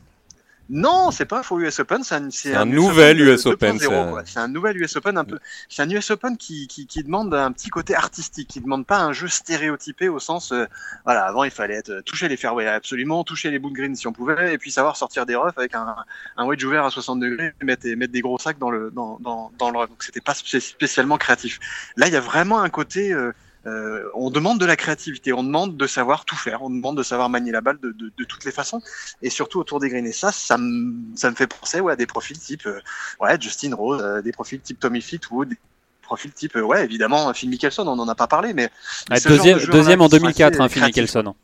[0.70, 3.76] Non, c'est pas un faux US Open, c'est un, c'est un nouvel Open US Open,
[3.76, 4.24] 2.0, c'est un-.
[4.24, 5.38] C'est un nouvel US Open un peu.
[5.68, 8.98] C'est un US Open qui, qui, qui demande un petit côté artistique, qui demande pas
[8.98, 10.64] un jeu stéréotypé au sens, euh,
[11.04, 13.94] voilà, avant il fallait être, euh, toucher les fairways absolument, toucher les bouts de green
[13.94, 15.96] si on pouvait, et puis savoir sortir des roughs avec un,
[16.38, 18.90] un wedge ouvert à 60 degrés, et mettre, et mettre des gros sacs dans le
[18.90, 19.88] dans, dans, dans le rough.
[19.90, 21.60] Donc c'était pas spé- spécialement créatif.
[21.96, 23.12] Là, il y a vraiment un côté.
[23.12, 23.32] euh,
[23.66, 27.02] euh, on demande de la créativité, on demande de savoir tout faire, on demande de
[27.02, 28.82] savoir manier la balle de, de, de toutes les façons,
[29.22, 30.06] et surtout autour des greens.
[30.06, 32.80] Et ça, ça me, ça me fait penser ouais, à des profils type euh,
[33.20, 35.58] ouais, Justin Rose, euh, des profils type Tommy Fleetwood, des
[36.02, 38.70] profils type, euh, ouais, évidemment, Phil Mickelson, on n'en a pas parlé, mais
[39.10, 41.34] Ah, deuxième de deuxième en qui sont 2004, assez hein, Phil Mickelson.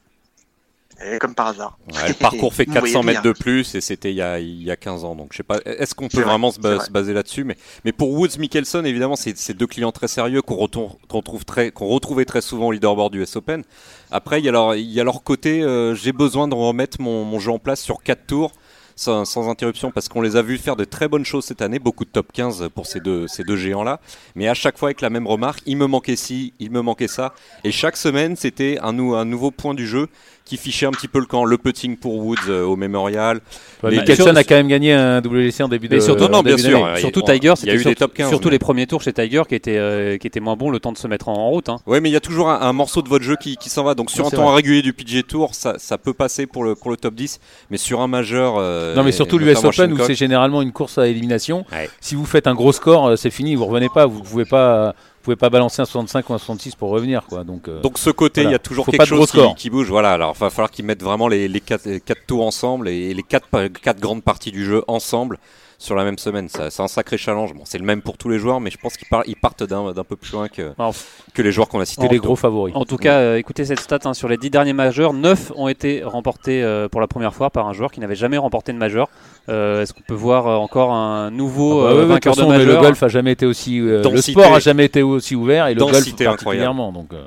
[1.18, 1.78] Comme par hasard.
[1.94, 4.38] Ouais, le parcours fait Vous voyez 400 mètres de plus et c'était il y a,
[4.38, 5.14] il y a 15 ans.
[5.14, 6.86] Donc je sais pas, est-ce qu'on peut vrai, vraiment se, c'est ba- vrai.
[6.86, 7.44] se baser là-dessus?
[7.44, 11.44] Mais, mais pour Woods Mickelson, évidemment, c'est deux clients très sérieux qu'on retourne- qu'on trouve
[11.44, 13.62] très, qu'on retrouvait très souvent au leaderboard du US Open.
[14.10, 17.00] Après, il y a leur, il y a leur côté, euh, j'ai besoin de remettre
[17.00, 18.52] mon, mon jeu en place sur 4 tours.
[18.96, 21.78] Sans, sans interruption parce qu'on les a vus faire de très bonnes choses cette année,
[21.78, 23.98] beaucoup de top 15 pour ces deux, ces deux géants-là,
[24.34, 27.08] mais à chaque fois avec la même remarque, il me manquait ci, il me manquait
[27.08, 27.32] ça,
[27.64, 30.08] et chaque semaine c'était un, nou- un nouveau point du jeu
[30.50, 33.40] qui fichait un petit peu le camp, le putting pour Woods euh, au Memorial,
[33.84, 36.58] Ouais, Les- a quand même gagné un WGC en début de surtout- en non, bien
[36.58, 36.98] sûr, ouais.
[36.98, 38.86] Surtout Tiger, il y a c'était eu des surtout, top 15, surtout mais- les premiers
[38.88, 41.28] tours chez Tiger qui étaient, euh, qui étaient moins bons le temps de se mettre
[41.28, 41.68] en, en route.
[41.68, 41.78] hein.
[41.86, 43.84] Ouais, mais il y a toujours un, un morceau de votre jeu qui, qui s'en
[43.84, 43.94] va.
[43.94, 44.56] Donc sur Oui, un temps vrai.
[44.56, 47.38] régulier du PG Tour, ça, ça peut passer pour le, pour le top 10,
[47.70, 48.56] mais sur un majeur.
[48.58, 51.64] euh, Non mais surtout l'US Open où c'est généralement une course à élimination.
[51.72, 51.88] Ouais.
[52.00, 54.94] Si vous faites un gros score, euh, c'est fini, vous revenez pas, vous pouvez pas,
[55.22, 57.44] pouvez pas balancer un 65 ou un 66 pour revenir quoi.
[57.44, 58.52] Donc, euh, Donc ce côté, il Voilà.
[58.52, 59.88] y a toujours Faut quelque pas de gros chose qui, qui bouge.
[59.88, 62.88] Voilà, alors il va falloir qu'ils mettent vraiment les, les, quatre, les quatre tours ensemble
[62.88, 65.38] et les quatre, quatre grandes parties du jeu ensemble
[65.82, 66.48] sur la même semaine.
[66.50, 67.54] Ça- C'est un sacré challenge.
[67.54, 69.62] Bon, c'est le même pour tous les joueurs, mais je pense qu'ils par- ils partent
[69.62, 70.94] d'un d'un peu plus loin que, Alors,
[71.32, 72.06] que les joueurs qu'on a cités.
[72.08, 72.76] les gros favoris.
[72.76, 75.68] En tout cas, euh, écoutez cette stat, hein, sur les 10 derniers majeurs, 9 ont
[75.68, 78.78] été remportés euh, pour la première fois par un joueur qui n'avait jamais remporté de
[78.78, 79.08] majeur.
[79.48, 82.80] Euh, Est-ce qu'on peut voir encore un nouveau Ah bah vainqueur de façon, majeur le
[82.86, 85.80] golf a jamais été aussi, euh, le sport a jamais été aussi ouvert et le
[85.80, 86.92] golf particulièrement.
[86.92, 87.22] Donc euh,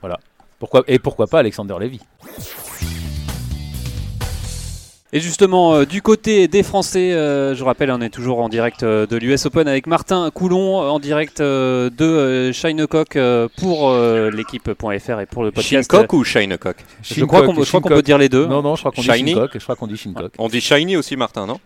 [0.00, 0.18] voilà.
[0.58, 2.00] Pourquoi et pourquoi pas Alexander Levy
[5.16, 8.82] Et justement, euh, du côté des Français, euh, je rappelle, on est toujours en direct
[8.82, 13.90] euh, de l'US Open avec Martin Coulon, en direct euh, de euh, Shinecock euh, pour
[13.90, 15.88] euh, l'équipe.fr et pour le podcast.
[15.88, 17.54] Shincock ou Shinecock je crois qu'on
[17.88, 18.46] peut dire les deux.
[18.46, 19.34] Non non, je crois qu'on dit Shiny?
[19.34, 19.50] Shincock.
[19.54, 20.32] Je crois qu'on dit Shincock.
[20.38, 21.60] On dit Shiny aussi, Martin, non?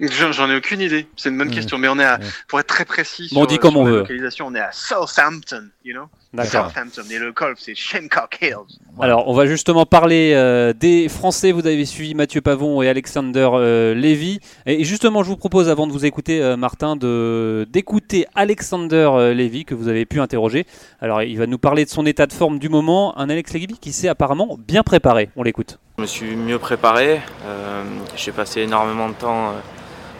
[0.00, 1.06] J'en ai aucune idée.
[1.16, 1.54] C'est une bonne Mmh.
[1.54, 2.22] question, mais on est à, Mmh.
[2.48, 3.98] pour être très précis Bon, on sur, dit comme sur on la veut.
[3.98, 6.08] localisation, on est à Southampton, you know?
[6.44, 8.78] Southampton et le golf c'est Shincock Hills.
[9.00, 11.52] Alors, on va justement parler euh, des Français.
[11.52, 14.40] Vous avez suivi Mathieu Pavon et Alexander euh, Lévy.
[14.66, 19.34] Et justement, je vous propose, avant de vous écouter, euh, Martin, de d'écouter Alexander euh,
[19.34, 20.66] Lévy, que vous avez pu interroger.
[21.00, 23.16] Alors, il va nous parler de son état de forme du moment.
[23.18, 25.28] Un Alex Lévy qui s'est apparemment bien préparé.
[25.36, 25.78] On l'écoute.
[25.98, 27.20] Je me suis mieux préparé.
[27.44, 27.84] euh,
[28.16, 29.54] J'ai passé énormément de temps à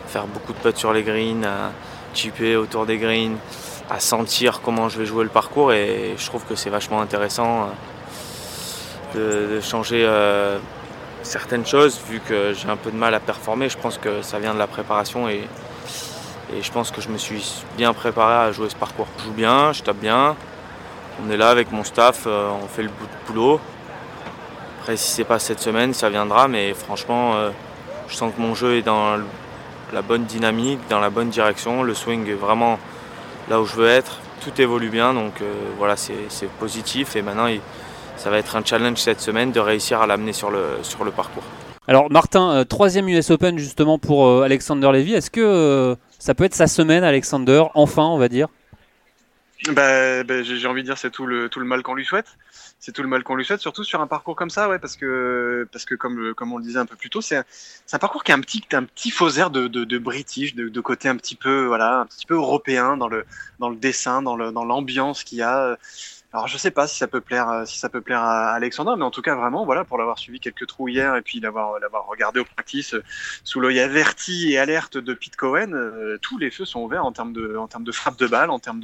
[0.08, 1.72] faire beaucoup de putts sur les greens, à
[2.12, 3.36] chipper autour des greens,
[3.90, 7.68] à sentir comment je vais jouer le parcours et je trouve que c'est vachement intéressant
[9.16, 10.58] euh, de, changer euh,
[11.22, 13.68] certaines choses vu que j'ai un peu de mal à performer.
[13.68, 15.46] Je pense que ça vient de la préparation et,
[16.54, 19.06] et je pense que je me suis bien préparé à jouer ce parcours.
[19.18, 20.34] Je joue bien, je tape bien.
[21.24, 23.60] On est là avec mon staff, euh, on fait le bout de boulot.
[24.80, 27.32] Après, si c'est pas cette semaine, ça viendra, mais franchement,
[28.06, 29.16] je sens que mon jeu est dans
[29.94, 31.82] la bonne dynamique, dans la bonne direction.
[31.82, 32.78] Le swing est vraiment
[33.48, 34.20] là où je veux être.
[34.42, 37.16] Tout évolue bien, donc euh, voilà, c'est positif.
[37.16, 37.60] Et maintenant, il-
[38.16, 41.10] ça va être un challenge cette semaine de réussir à l'amener sur le, sur le
[41.10, 41.42] parcours.
[41.88, 45.14] Alors, Martin, euh, troisième US Open justement pour euh, Alexander Lévy.
[45.14, 47.62] Est-ce que euh, ça peut être sa semaine, Alexander?
[47.74, 48.48] Enfin, on va dire.
[49.72, 52.04] Bah, bah, j'ai j'ai envie de dire c'est tout le tout le mal qu'on lui
[52.04, 52.36] souhaite.
[52.84, 54.96] C'est tout le mal qu'on lui souhaite, surtout sur un parcours comme ça, ouais, parce
[54.96, 58.22] que parce que comme comme on le disait un peu plus tôt, c'est un, parcours
[58.22, 61.08] qui a un petit un petit faux air de, de, de british, de, de côté
[61.08, 63.24] un petit peu voilà un petit peu européen dans le
[63.58, 65.78] dans le dessin, dans le dans l'ambiance qu'il y a.
[66.34, 68.96] Alors je sais pas si ça peut plaire euh, si ça peut plaire à Alexandre,
[68.96, 71.78] mais en tout cas vraiment voilà pour l'avoir suivi quelques trous hier et puis l'avoir
[71.78, 73.04] l'avoir regardé au practice euh,
[73.44, 77.12] sous l'œil averti et alerte de Pete Cohen, euh, tous les feux sont ouverts en
[77.12, 78.80] termes de en termes de frappe de balle, en termes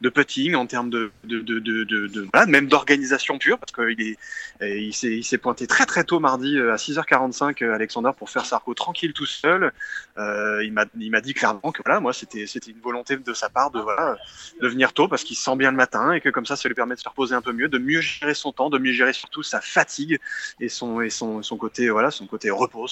[0.00, 4.16] de putting, en termes de, de, de, de, de, même d'organisation pure, parce qu'il est,
[4.62, 8.10] euh, il s'est, il s'est pointé très très tôt mardi euh, à 6h45, euh, Alexander,
[8.16, 9.72] pour faire sa reco tranquille tout seul.
[10.16, 13.32] Euh, il m'a, il m'a dit clairement que voilà, moi c'était, c'était une volonté de
[13.32, 14.16] sa part de voilà,
[14.60, 16.68] de venir tôt parce qu'il se sent bien le matin et que comme ça, ça
[16.68, 18.92] lui permet de se reposer un peu mieux, de mieux gérer son temps, de mieux
[18.92, 20.18] gérer surtout sa fatigue
[20.60, 22.86] et son et son, côté voilà, son côté repos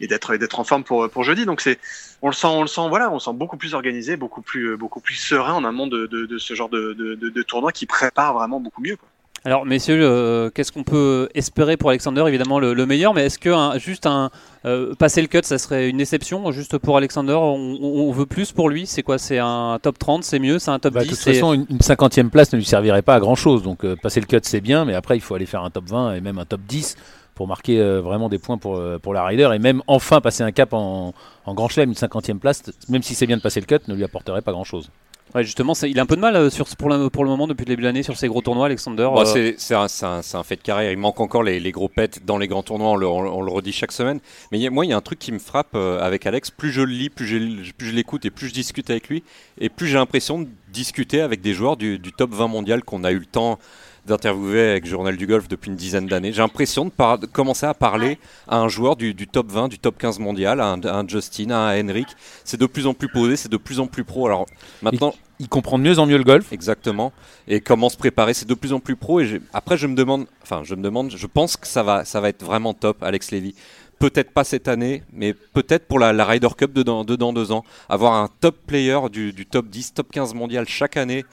[0.00, 1.46] et d'être d'être en forme pour pour jeudi.
[1.46, 1.78] Donc c'est
[2.22, 5.00] on le sent, on le sent, voilà, on sent beaucoup plus organisé, beaucoup plus, beaucoup
[5.00, 8.80] plus serein en amont de, de, ce genre de, de, tournoi qui prépare vraiment beaucoup
[8.80, 8.96] mieux.
[9.44, 12.24] Alors, messieurs, euh, qu'est-ce qu'on peut espérer pour Alexander?
[12.26, 14.30] Évidemment, le, le meilleur, mais est-ce que un- juste un
[14.64, 16.50] euh, passer le cut, ça serait une déception?
[16.50, 18.86] Juste pour Alexander, on, veut plus pour lui?
[18.86, 19.18] C'est quoi?
[19.18, 20.58] C'est un top 30, c'est mieux?
[20.58, 23.02] C'est un top Bah, 10 de toute façon, une, une cinquantième place ne lui servirait
[23.02, 23.62] pas à grand chose.
[23.62, 25.84] Donc euh, passer le cut, c'est bien, mais après, il faut aller faire un top
[25.86, 26.96] 20 et même un top 10
[27.36, 30.72] pour marquer vraiment des points pour, pour la rider et même enfin passer un cap
[30.72, 31.12] en,
[31.44, 31.90] en grand chelem.
[31.90, 34.52] Une cinquantième place, même si c'est bien de passer le cut, ne lui apporterait pas
[34.52, 34.90] grand chose.
[35.36, 37.46] Ouais, justement, il a un peu de mal euh, sur, pour, le, pour le moment,
[37.46, 39.06] depuis le début de l'année, sur ces gros tournois, Alexander.
[39.14, 40.90] Bah, euh, c'est un, fait de carrière.
[40.90, 42.92] Il manque encore les, les gros pets dans les grands tournois.
[42.92, 44.20] On le, on le- on le redit chaque semaine.
[44.50, 46.50] Mais y a- moi, il y a un truc qui me frappe euh, avec Alex.
[46.50, 49.24] Plus je le lis, plus je, plus je l'écoute et plus je discute avec lui,
[49.60, 53.04] et plus j'ai l'impression de discuter avec des joueurs du, du top 20 mondial qu'on
[53.04, 53.58] a eu le temps
[54.06, 56.32] d'interviewer avec Journal du Golf depuis une dizaine d'années.
[56.32, 58.18] J'ai l'impression de, commencer à parler
[58.48, 61.06] à un joueur du, du top 20, du top 15 mondial, à un, à un
[61.08, 62.08] Justin, à un Henrik.
[62.44, 64.26] C'est de plus en plus posé, c'est de plus en plus pro.
[64.26, 64.46] Alors
[64.80, 66.52] maintenant, Il comprend mieux en mieux le golf.
[66.52, 67.12] Exactement.
[67.46, 69.20] Et comment se préparer, c'est de plus en plus pro.
[69.20, 72.20] Et après, je me demande, enfin, je me demande, je pense que ça va, ça
[72.20, 73.54] va être vraiment top, Alex Levy.
[73.98, 77.52] Peut-être pas cette année, mais peut-être pour la, Ryder Cup de dans, de dans deux
[77.52, 77.64] ans.
[77.88, 81.24] Avoir un top player du top 10, top 15 mondial chaque année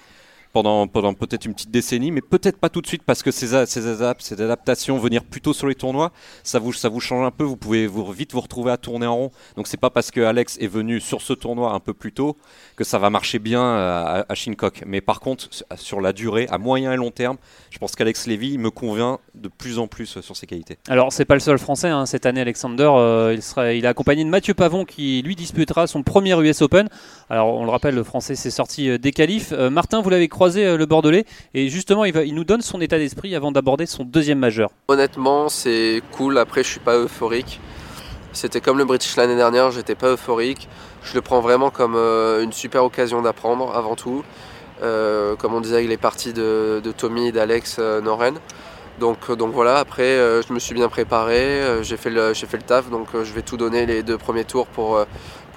[0.54, 4.98] pendant, peut-être une petite décennie, mais peut-être pas tout de suite parce que ces, adaptations,
[4.98, 6.12] venir plutôt sur les tournois,
[6.44, 7.44] ça vous, change un peu.
[7.44, 9.32] Vous pouvez vite vous retrouver à tourner en rond.
[9.58, 12.38] Donc c'est pas parce que Alex est venu sur ce tournoi un peu plus tôt
[12.76, 14.84] que ça va marcher bien à, à Shinnecock.
[14.86, 17.38] Mais par contre, sur la durée, à moyen et long terme,
[17.70, 20.78] je pense qu'Alex Levy me convient de plus en plus sur ses qualités.
[20.88, 22.90] Alors, c'est pas le seul français hein, cette année, Alexander.
[22.96, 23.36] euh,
[23.74, 26.88] il, est accompagné de Mathieu Pavon qui lui disputera son premier US Open.
[27.30, 29.52] Alors, on le rappelle, le français s'est sorti euh, des qualifs.
[29.54, 32.62] Euh, Martin, vous l'avez croisé, euh, le Bordelais, et justement, il, va, il nous donne
[32.62, 34.70] son état d'esprit avant d'aborder son deuxième majeur.
[34.88, 36.38] Honnêtement, c'est cool.
[36.38, 37.60] Après, je suis pas euphorique.
[38.34, 40.68] C'était comme le British l'année dernière, j'étais pas euphorique.
[41.04, 44.24] Je le prends vraiment comme euh, une super occasion d'apprendre avant tout.
[44.82, 48.36] Euh, comme on disait, il est parti de, Tommy et d'Alex euh, Noren.
[49.00, 52.34] Donc, donc voilà, après, je me suis bien préparé, j'ai fait, le-
[52.66, 55.08] taf, donc je vais tout donner les deux premiers tours pour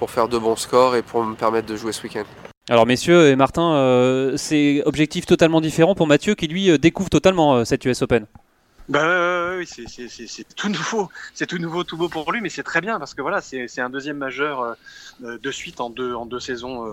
[0.07, 2.23] faire de bons scores et pour me permettre de jouer ce week-end.
[2.69, 7.09] Alors, messieurs et Martin, euh, c'est objectif totalement différent pour Mathieu qui lui euh, découvre
[7.09, 8.25] totalement euh, cette US Open.
[8.89, 12.49] Bah ouais, ouais, oui, c'est- tout nouveau, c'est tout nouveau, tout beau pour lui, mais
[12.49, 14.77] c'est très bien parce que voilà, c'est un deuxième majeur
[15.19, 16.85] de suite en deux en deux saisons,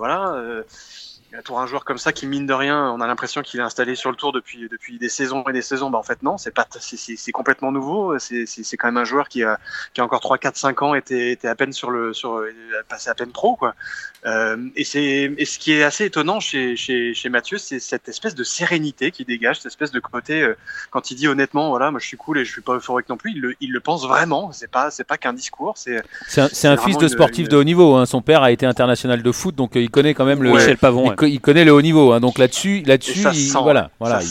[1.34, 3.62] euh, pour un joueur comme ça qui mine de rien, on a l'impression qu'il est
[3.62, 5.90] installé sur le tour depuis depuis des saisons et des saisons.
[5.90, 8.18] Bah en fait non, c'est pas c'est- complètement nouveau.
[8.18, 9.58] C'est c'est c'est quand même un joueur qui a
[9.92, 12.50] qui a encore 3 4 5 ans était était à peine sur le sur euh,
[12.88, 13.74] passé à peine pro quoi.
[14.26, 18.08] Euh, et c'est et ce qui est assez étonnant chez chez chez Mathieu, c'est cette
[18.08, 20.56] espèce de sérénité qui dégage, cette espèce de côté euh,
[20.90, 23.16] quand il dit honnêtement voilà, moi je suis cool et je suis pas euphorique non
[23.18, 26.40] plus, il le il le pense vraiment, c'est pas c'est pas qu'un discours, c'est C'est
[26.40, 27.94] un, c'est un fils de sportif une- de haut niveau.
[27.96, 28.06] hein.
[28.06, 30.52] Son père a été international de foot, donc euh, il connaît quand même le.
[30.52, 31.04] Michel Pavon.
[31.04, 31.16] Il, ouais.
[31.26, 32.12] Il connaît le haut niveau.
[32.12, 32.20] hein.
[32.20, 34.28] Donc là-dessus, là-dessus, il- sent, voilà, voilà, ça il.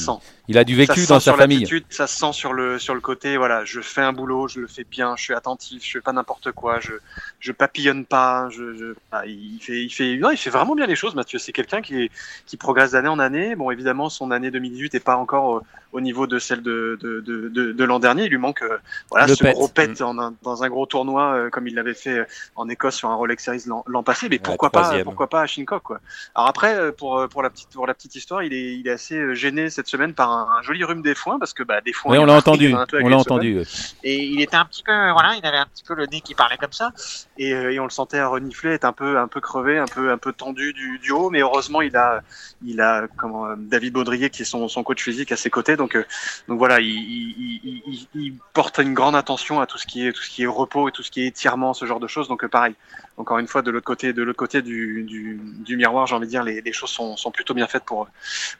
[0.48, 1.66] Il a du Ça vécu se dans sa sur famille.
[1.90, 3.38] Ça se sent sur le sur le côté.
[3.38, 6.12] Voilà, je fais un boulot, je le fais bien, je suis attentif, je fais pas
[6.14, 6.94] n'importe quoi, je
[7.40, 8.50] je papillonne pas.
[8.50, 11.16] Je, je ah, il fait il fait non, il fait vraiment bien les choses.
[11.16, 12.12] Mathieu, c'est quelqu'un qui est-
[12.46, 13.56] qui progresse d'année en année.
[13.56, 15.62] Bon, évidemment, son année 2018 est pas encore au,
[15.94, 18.26] au niveau de celle de de de, de, de l'an dernier.
[18.26, 18.78] Il lui manque euh,
[19.12, 19.54] voilà Le ce pet.
[19.54, 22.26] gros pet en un- dans un gros tournoi euh, comme il l'avait fait euh,
[22.56, 24.28] en Écosse sur un Rolex Series l'an passé.
[24.28, 26.00] Mais Ouais, pourquoi pas pourquoi pas à Shinnecock quoi.
[26.36, 29.36] Alors après, pour pour la petite pour la petite histoire, il est il est assez
[29.36, 32.12] gêné cette semaine par un, un joli rhume des foins parce que bah des foins.
[32.12, 32.74] Oui, on l'a a- entendu.
[33.02, 33.62] On l'a entendu.
[34.04, 36.34] Et il était un petit peu voilà, il avait un petit peu le nez qui
[36.36, 36.92] parlait comme ça.
[37.38, 40.12] Et, euh, et on le sentait renifler, être un peu un peu crevé, un peu
[40.12, 42.22] un peu tendu du, du haut, mais heureusement il a
[42.66, 45.76] il a comment euh, David Baudrier qui est son, son coach physique à ses côtés.
[45.78, 46.04] Donc euh,
[46.48, 50.08] donc voilà il, il, il, il- il porte une grande attention à tout ce qui
[50.08, 52.08] est tout ce qui est repos et tout ce qui est étirement ce genre de
[52.08, 52.28] choses.
[52.28, 52.76] Donc euh, pareil.
[53.18, 56.26] Encore une fois de l'autre côté de l'autre côté du, du, du miroir j'ai envie
[56.26, 58.08] de dire les, les choses sont, sont plutôt bien faites pour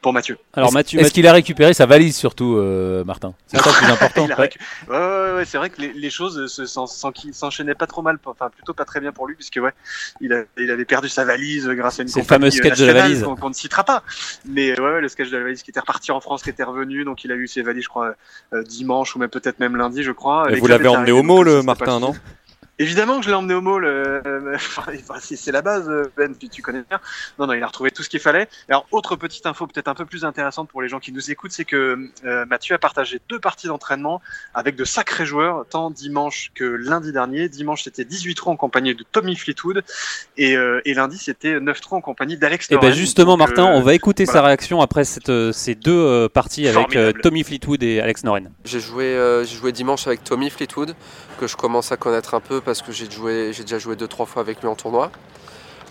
[0.00, 0.38] pour Mathieu.
[0.52, 3.86] Alors, Mathieu, Est-ce qu'il a récupéré sa valise surtout, euh, Martin C'est ça le plus
[3.92, 4.26] important.
[4.26, 6.64] Il a récu- ouais, ouais, ouais, c'est vrai que les, les choses
[7.14, 9.72] qui- s'enchaînaient pas trop mal, enfin plutôt pas très bien pour lui, puisque ouais,
[10.20, 12.78] il, a- il avait perdu sa valise grâce à une C'est le compagnie fameux sketch
[12.78, 13.24] de la valise.
[13.40, 14.02] qu'on ne citera pas.
[14.44, 16.64] Mais ouais, ouais, le sketch de la valise qui était reparti en France, qui était
[16.64, 18.14] revenu, donc il a eu ses valises, je crois,
[18.52, 20.50] euh, dimanche ou même peut-être même lundi, je crois.
[20.50, 22.14] Et vous l'avez emmené au pas Martin, non?
[22.78, 24.20] Évidemment que je l'ai emmené au mall, euh,
[24.54, 24.82] enfin,
[25.20, 27.00] c'est la base, euh, Ben, puis tu connais bien.
[27.38, 28.48] Non, non, il a retrouvé tout ce qu'il fallait.
[28.68, 31.52] Alors, autre petite info peut-être un peu plus intéressante pour les gens qui nous écoutent,
[31.52, 34.20] c'est que euh, Mathieu a partagé deux parties d'entraînement
[34.54, 37.48] avec de sacrés joueurs, tant dimanche que lundi dernier.
[37.48, 39.82] Dimanche, c'était 18 trous en compagnie de Tommy Fleetwood,
[40.36, 42.94] et, euh, et lundi, c'était 9 trous en compagnie d'Alex Et ben Noren.
[42.94, 46.66] justement, Donc, Martin, euh, on va écouter sa réaction après cette, ces deux euh, parties
[46.68, 47.12] avec euh.
[47.22, 48.50] Tommy Fleetwood et Alex Noren.
[48.64, 50.94] J'ai joué, euh, j'ai joué dimanche avec Tommy Fleetwood,
[51.44, 54.40] que je commence à connaître un peu parce que j'ai déjà joué deux trois fois
[54.40, 55.10] avec lui en tournoi.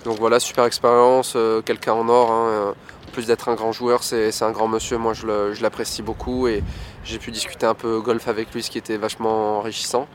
[0.03, 2.31] Donc voilà, super expérience, euh, quelqu'un en or.
[2.31, 2.71] hein, euh,
[3.13, 4.97] plus d'être un grand joueur, c'est un grand monsieur.
[4.97, 6.63] Moi, je l'apprécie beaucoup et
[7.05, 10.07] j'ai pu discuter un peu golf avec lui, ce qui était vachement enrichissant.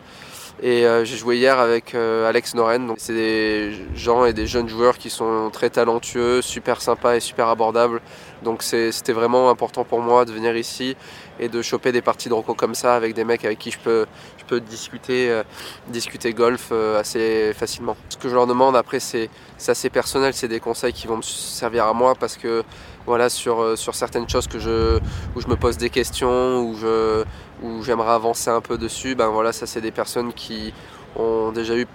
[0.61, 2.95] Et euh, j'ai joué hier avec Alex Noren.
[2.97, 7.47] C'est des gens et des jeunes joueurs qui sont très talentueux, super sympas et super
[7.47, 8.01] abordables.
[8.43, 10.97] Donc c'était vraiment important pour moi de venir ici
[11.39, 13.79] et de choper des parties de roco comme ça avec des mecs avec qui je
[13.79, 14.07] peux,
[14.39, 15.43] je peux discuter, euh,
[15.89, 17.97] discuter golf assez facilement.
[18.09, 19.31] Ce que je leur demande après, c'est
[19.67, 22.63] assez personnel, c'est des conseils qui vont me servir à moi parce que
[23.07, 24.99] voilà, sur, sur certaines choses que je,
[25.35, 27.25] où je me pose des questions, où je,
[27.63, 30.75] où j'aimerais avancer un peu dessus, ben voilà, ça c'est des personnes qui
[31.17, 31.87] ont déjà eu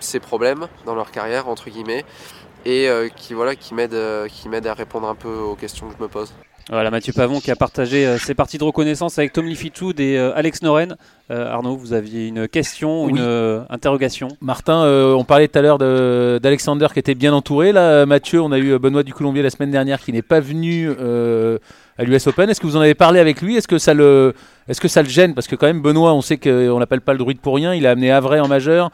[0.00, 2.04] ces problèmes dans leur carrière entre guillemets
[2.64, 5.88] et euh, qui voilà qui m'aident euh, qui m'aident à répondre un peu aux questions
[5.88, 6.32] que je me pose.
[6.70, 10.18] Voilà Mathieu Pavon qui a partagé euh, ses parties de reconnaissance avec Tom Lifitud et
[10.18, 10.96] Alex Noren.
[11.30, 14.28] Arnaud, vous aviez une question, ou une interrogation?
[14.40, 14.82] Martin,
[15.14, 17.70] on parlait tout à l'heure d'Alexander qui était bien entouré.
[17.70, 20.88] Là, Mathieu, on a eu Benoît du Colombier la semaine dernière qui n'est pas venu
[20.90, 22.48] à l'US Open.
[22.48, 23.56] Est-ce que vous en avez parlé avec lui?
[23.56, 24.32] Est-ce que ça le
[24.68, 25.34] est-ce que ça le gêne?
[25.34, 27.74] Parce que quand même, Benoît, on sait qu'on l'appelle pas le druide pour rien.
[27.74, 28.90] Il a amené Avray en majeur,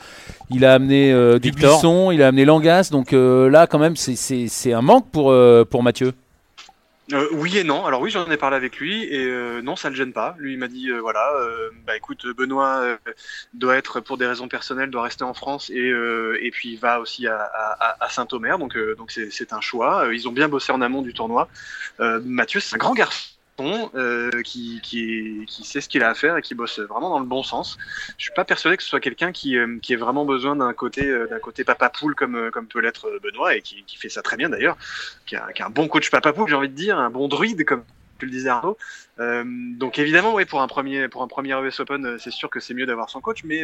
[0.51, 2.89] il a amené euh, Dubuisson, il a amené Langas.
[2.93, 6.13] Donc euh, là, quand même, c'est un manque pour, euh, pour Mathieu.
[7.13, 7.85] Euh, oui et non.
[7.85, 10.35] Alors oui, j'en ai parlé avec lui et euh, non, ça le gêne pas.
[10.39, 11.31] Lui, il m'a dit voilà,
[11.87, 12.99] bah écoute, Benoît
[13.53, 15.93] doit être pour des raisons personnelles, doit rester en France et
[16.41, 20.09] et puis il va aussi à, à, à Saint-Omer, donc donc c'est un choix.
[20.13, 21.49] Ils ont bien bossé en amont du tournoi.
[21.99, 26.37] Mathieu, c'est un grand garçon euh, qui, qui, qui, sait ce qu'il a à faire
[26.37, 27.79] et qui bosse vraiment dans le bon sens.
[28.19, 30.73] Je suis pas persuadé que ce soit quelqu'un qui, euh, qui ait vraiment besoin d'un
[30.73, 34.23] côté, euh, côté papa poule comme, comme peut l'être Benoît et qui, qui, fait ça
[34.23, 34.77] très bien d'ailleurs,
[35.25, 37.65] qui, qui, a un bon coach papa poule, j'ai envie de dire, un bon druide
[37.65, 37.85] comme
[38.19, 38.77] tu le disais Arnaud.
[39.19, 42.75] Donc évidemment, oui, pour un premier, pour un premier US Open, c'est sûr que c'est
[42.75, 43.63] mieux d'avoir son coach, mais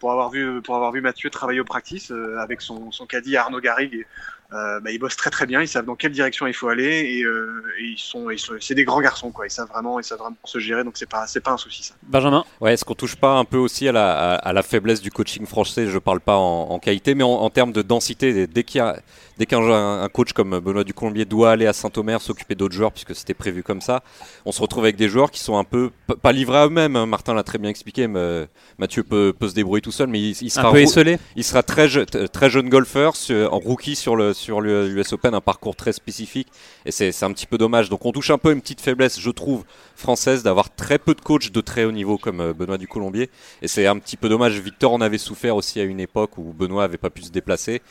[0.00, 3.60] pour avoir vu, pour avoir vu Mathieu travailler au practice avec son, son caddie Arnaud
[3.60, 4.04] Garrigue
[4.52, 7.18] euh, bah, ils bossent très très bien, ils savent dans quelle direction il faut aller
[7.18, 10.00] et, euh, et ils sont, ils sont c'est des grands garçons quoi, ils savent vraiment,
[10.00, 11.94] ils savent vraiment se gérer donc c'est pas c'est pas un souci ça.
[12.02, 12.44] Benjamin?
[12.60, 15.44] Ouais, est-ce qu'on touche pas un peu aussi à la, à, la faiblesse du coaching
[15.46, 15.86] français?
[15.86, 18.46] Je parle pas en, en qualité, mais en, en, termes de densité.
[18.46, 18.98] Dès qu'il y a
[19.38, 23.14] dès qu'un un coach comme Benoît Ducolombier doit aller à Saint-Omer s'occuper d'autres joueurs puisque
[23.14, 24.02] c'était prévu comme ça,
[24.44, 25.90] on se retrouve avec des joueurs qui sont un peu
[26.22, 26.96] pas livrés à eux-mêmes.
[26.96, 27.06] Hein.
[27.06, 28.46] Martin l'a très bien expliqué, mais euh,
[28.78, 31.18] Mathieu peut, peut, se débrouiller tout seul, mais il, il sera un peu esselé.
[31.36, 31.88] Il sera très
[32.32, 36.48] très jeune golfeur en rookie sur le sur l'US Open, un parcours très spécifique,
[36.84, 37.88] et c'est un petit peu dommage.
[37.88, 41.20] Donc on touche un peu une petite faiblesse, je trouve, française d'avoir très peu de
[41.20, 43.30] coachs de très haut niveau comme euh, Benoît Ducolombier,
[43.62, 44.58] et c'est un petit peu dommage.
[44.58, 47.82] Victor en avait souffert aussi à une époque où Benoît avait pas pu se déplacer.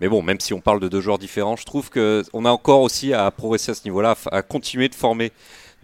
[0.00, 2.82] Mais bon, même si on parle de deux joueurs différents, je trouve qu'on a encore
[2.82, 5.32] aussi à progresser à ce niveau-là, à continuer de former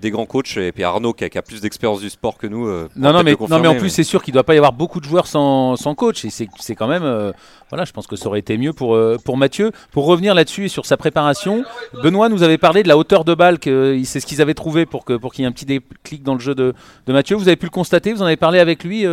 [0.01, 2.67] des grands coachs et puis Arnaud qui a, plus d'expérience du sport que nous.
[2.67, 4.57] Euh, non, non mais, non, mais en plus, c'est sûr qu'il ne doit pas y
[4.57, 6.25] avoir beaucoup de joueurs sans, sans coach.
[6.25, 7.05] Et c'est quand même.
[7.05, 7.33] Euh,
[7.69, 9.71] voilà, je pense que ça aurait été mieux pour, euh, pour Mathieu.
[9.93, 11.65] Pour revenir là-dessus et sur sa préparation,
[12.03, 14.87] Benoît nous avait parlé de la hauteur de balle, que c'est ce qu'ils avaient trouvé
[14.87, 16.75] pour qu'il pour qu'il y ait un petit déclic dans le jeu de,
[17.07, 17.37] de, Mathieu.
[17.37, 19.07] Vous avez pu le constater Vous en avez parlé avec lui,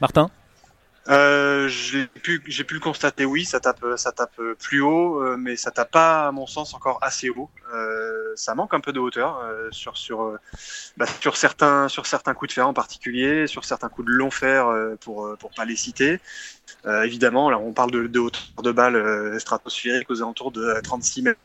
[0.00, 0.30] Martin?
[1.08, 5.36] Euh, j'ai pu, j'ai pu le constater, oui, ça tape, ça tape plus haut, euh,
[5.38, 7.50] mais ça tape pas, à mon sens, encore assez haut.
[7.74, 10.38] Euh, ça manque un peu de hauteur euh, sur sur euh,
[10.96, 14.30] bah, sur certains sur certains coups de fer en particulier, sur certains coups de long
[14.30, 14.66] fer
[15.00, 16.20] pour pour pas les citer.
[16.86, 21.40] évidemment, là, on parle de, de hauteur de balle stratosphérique aux alentours de 36 mètres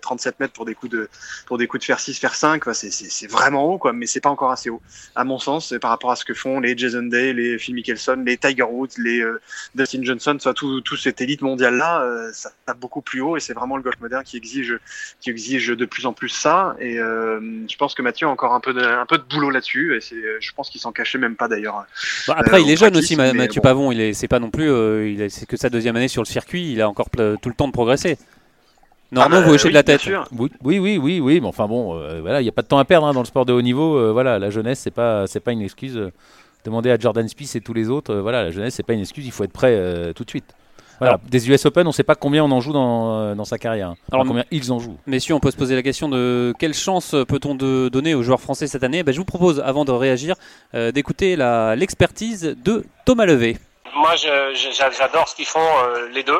[0.00, 1.08] 37 mètres pour des coups de
[1.46, 4.30] pour des coups de fer 6, fer 5, c'est vraiment haut, quoi, mais c'est pas
[4.30, 4.82] encore assez haut.
[5.14, 8.22] À mon sens, par rapport à ce que font les Jason Day, les Phil Mickelson,
[8.24, 9.40] les Tiger Woods, les euh,
[9.74, 13.36] Dustin Johnson, soit tout, tout cette élite mondiale là, euh, ça tape beaucoup plus haut
[13.36, 14.78] et c'est vraiment le golf moderne qui exige
[15.20, 16.76] qui exige de plus en plus ça.
[16.80, 19.50] Et euh, je pense que Mathieu a encore un peu de un peu de boulot
[19.50, 21.86] là-dessus et c'est je pense qu'il s'en cachait même pas d'ailleurs.
[22.26, 23.92] Bah, après, il est jeune aussi, Mathieu Pavon.
[23.92, 24.66] Il est c'est pas non plus
[25.10, 26.72] il c'est que sa deuxième année sur le circuit.
[26.72, 28.18] Il a encore tout le temps de progresser.
[29.12, 30.02] Normand, ah vous bah, hochez de la tête.
[30.32, 32.66] Oui, oui, oui, oui, oui, mais enfin bon, euh, voilà, il n'y a pas de
[32.66, 33.96] temps à perdre hein, dans le sport de haut niveau.
[33.96, 35.96] Euh, voilà, la jeunesse, c'est pas, c'est pas une excuse.
[35.96, 36.12] Euh,
[36.64, 38.14] demandez à Jordan Spieth et tous les autres.
[38.16, 39.24] voilà, la jeunesse, c'est pas une excuse.
[39.24, 40.54] Il faut être prêt tout de suite.
[40.98, 43.58] Voilà, des US Open, on ne sait pas combien on en joue dans, dans sa
[43.58, 43.90] carrière.
[43.90, 43.96] Hein.
[44.10, 44.96] Alors, combien ils en jouent.
[45.06, 48.40] Messieurs, on peut se poser la question de quelle chance peut-on de donner aux joueurs
[48.40, 49.02] français cette année?
[49.04, 50.34] Ben, Je vous propose, avant de réagir,
[50.74, 51.36] d'écouter
[51.76, 53.58] l'expertise de Thomas Levé.
[53.94, 55.60] Moi, j'adore ce qu'ils font
[56.12, 56.38] les deux.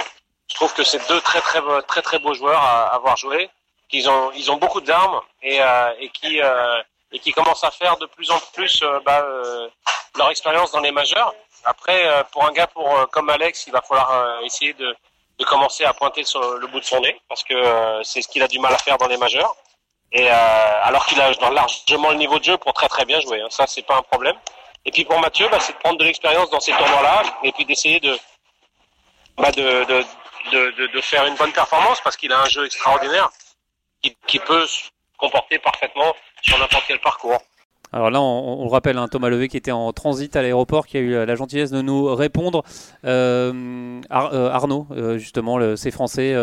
[0.49, 3.51] Je trouve que c'est deux très très très très beaux joueurs à avoir joué.
[3.89, 6.83] Qu'ils ont ils ont beaucoup d'armes et, euh, et qui euh,
[7.13, 9.69] et qui commencent à faire de plus en plus euh, bah, euh,
[10.17, 11.35] leur expérience dans les majeurs.
[11.65, 14.97] Après, euh, pour un gars pour comme Alex, il va falloir essayer de,
[15.39, 17.55] de commencer à pointer sur le bout de son nez parce que
[18.03, 19.55] c'est ce qu'il a du mal à faire dans les majeurs.
[20.13, 23.41] Et alors qu'il a largement le niveau de jeu pour très très bien jouer.
[23.41, 23.49] Hein.
[23.51, 24.37] Ça, c'est pas un problème.
[24.85, 27.65] Et puis pour Mathieu, bah, c'est de prendre de l'expérience dans ces tournois-là et puis
[27.65, 28.17] d'essayer de,
[29.37, 30.05] bah de, de,
[30.53, 33.31] de, faire une bonne performance parce qu'il a un jeu extraordinaire
[34.27, 34.67] qui, peut
[35.19, 37.41] comporter parfaitement sur n'importe quel parcours.
[37.93, 40.97] Alors là, on, le rappelle, hein, Thomas Levé qui était en transit à l'aéroport, qui
[40.97, 42.63] a eu la gentillesse de nous répondre.
[43.05, 46.35] Euh, euh, Arnaud, euh, justement, le, c'est français.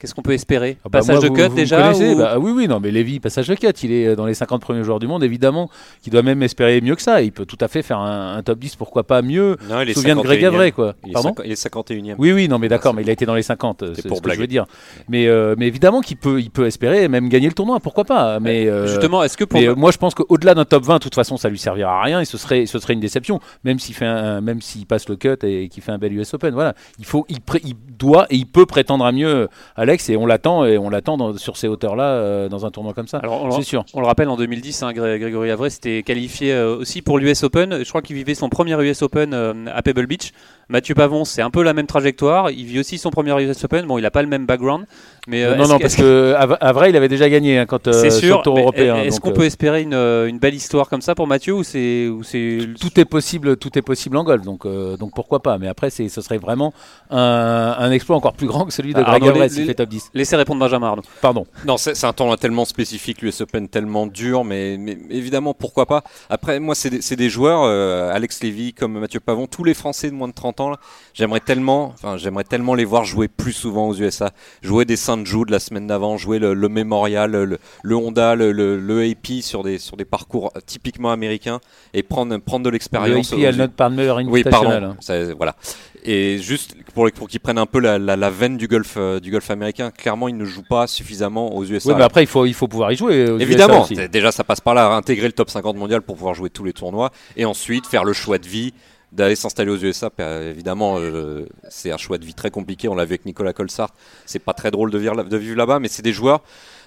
[0.00, 2.16] Euh, Qu'est-ce qu'on peut espérer Ah bah Passage moi, de vous- cut vous déjà ou-
[2.16, 3.66] Bah Oui, oui, non, mais Lévy, passage de cut.
[3.82, 5.70] Il est dans les 50 premiers joueurs du monde, évidemment,
[6.02, 7.20] qui doit même espérer mieux que ça.
[7.22, 9.56] Il peut tout à fait faire un, un top 10, pourquoi pas mieux.
[9.68, 10.46] Non, il Je est me souviens de Greg 51e.
[10.54, 10.94] Avray, quoi.
[11.04, 12.14] Il est, Pardon cinq- il est 51e.
[12.18, 14.02] Oui, oui, non, mais d'accord, c'est mais il a été dans les 50, c'est C'est
[14.02, 14.64] ce pour que je veux dire.
[15.08, 18.40] Mais, euh, mais évidemment qu'il peut, il peut espérer même gagner le tournoi, pourquoi pas.
[18.40, 20.94] Mais, euh, Justement, est-ce que pour mais, euh, moi, je pense qu'au-delà d'un top 20,
[20.94, 23.40] de toute façon, ça lui servira à rien et ce serait, ce serait une déception,
[23.64, 26.32] même s'il fait un, même s'il passe le cut et qu'il fait un bel US
[26.34, 26.54] Open.
[26.54, 29.48] Voilà, il faut, il, pré- il doit et il peut prétendre à mieux,
[29.90, 33.08] Alex, et on l'attend et on l'attend sur ces hauteurs-là euh, dans un tournoi comme
[33.08, 33.20] ça.
[33.56, 33.84] C'est sûr.
[33.94, 37.42] on le rappelle, en 2010, hein, Gré- Grégory Avray s'était qualifié euh, aussi pour l'US
[37.42, 37.82] Open.
[37.82, 40.32] Je crois qu'il vivait son premier US Open euh, à Pebble Beach.
[40.68, 42.52] Mathieu Pavon, c'est un peu la même trajectoire.
[42.52, 43.86] Il vit aussi son premier US Open.
[43.86, 44.84] Bon, il n'a pas le même background.
[45.26, 48.10] Mais, non, non, que- parce que Av- Avray, il avait déjà gagné hein, quand c'est
[48.10, 48.36] sur sûr.
[48.38, 48.96] le tour européen.
[49.02, 52.22] Est-ce qu'on peut espérer une, une belle histoire comme ça pour Mathieu ou c'est ou
[52.22, 54.64] c'est tout est possible, tout est possible en golf, donc,
[54.96, 55.58] donc pourquoi pas.
[55.58, 56.72] Mais après, ce serait vraiment
[57.10, 60.10] un, un exploit encore plus grand que celui de Ah, Greg Avray les- top 10.
[60.14, 61.02] Laissez répondre Benjamin Arnaud.
[61.20, 61.46] Pardon.
[61.64, 66.02] Non, c'est un tournoi tellement spécifique, l'US Open tellement dur, mais, mais évidemment, pourquoi pas.
[66.28, 70.14] Après, moi, c'est des, joueurs, euh, Alex Lévy comme Mathieu Pavon, tous les Français de
[70.14, 70.72] moins de 30 ans,
[71.14, 74.30] j'aimerais tellement, enfin, j'aimerais tellement les voir jouer plus souvent aux USA.
[74.62, 78.52] Jouer des Saint Jude la semaine d'avant, jouer le, le Memorial, le, le Honda, le,
[78.52, 81.60] le, le AP sur des, sur des parcours typiquement américains
[81.94, 83.30] et prendre, prendre de Le l'expérience.
[83.30, 84.70] IP aux- Alnott Palmer oui, pardon.
[84.70, 84.96] hein.
[85.00, 85.54] Ça, voilà.
[86.02, 89.20] Et juste pour, pour qu'ils prennent un peu la, la, la veine du golf, euh,
[89.20, 91.90] du golf américain, clairement, ils ne jouent pas suffisamment aux USA.
[91.90, 93.24] Oui, mais après, il faut, il faut pouvoir y jouer.
[93.30, 93.96] aux USA Évidemment, aussi.
[94.08, 96.72] déjà ça passe par là, intégrer le top 50 mondial pour pouvoir jouer tous les
[96.72, 98.72] tournois et ensuite faire le choix de vie
[99.12, 100.10] d'aller s'installer aux USA.
[100.18, 102.88] Évidemment, euh, c'est un choix de vie très compliqué.
[102.88, 103.92] On l'a vu avec Nicolas Colsart.
[104.24, 106.42] C'est pas très drôle de vivre là-bas, mais c'est des joueurs.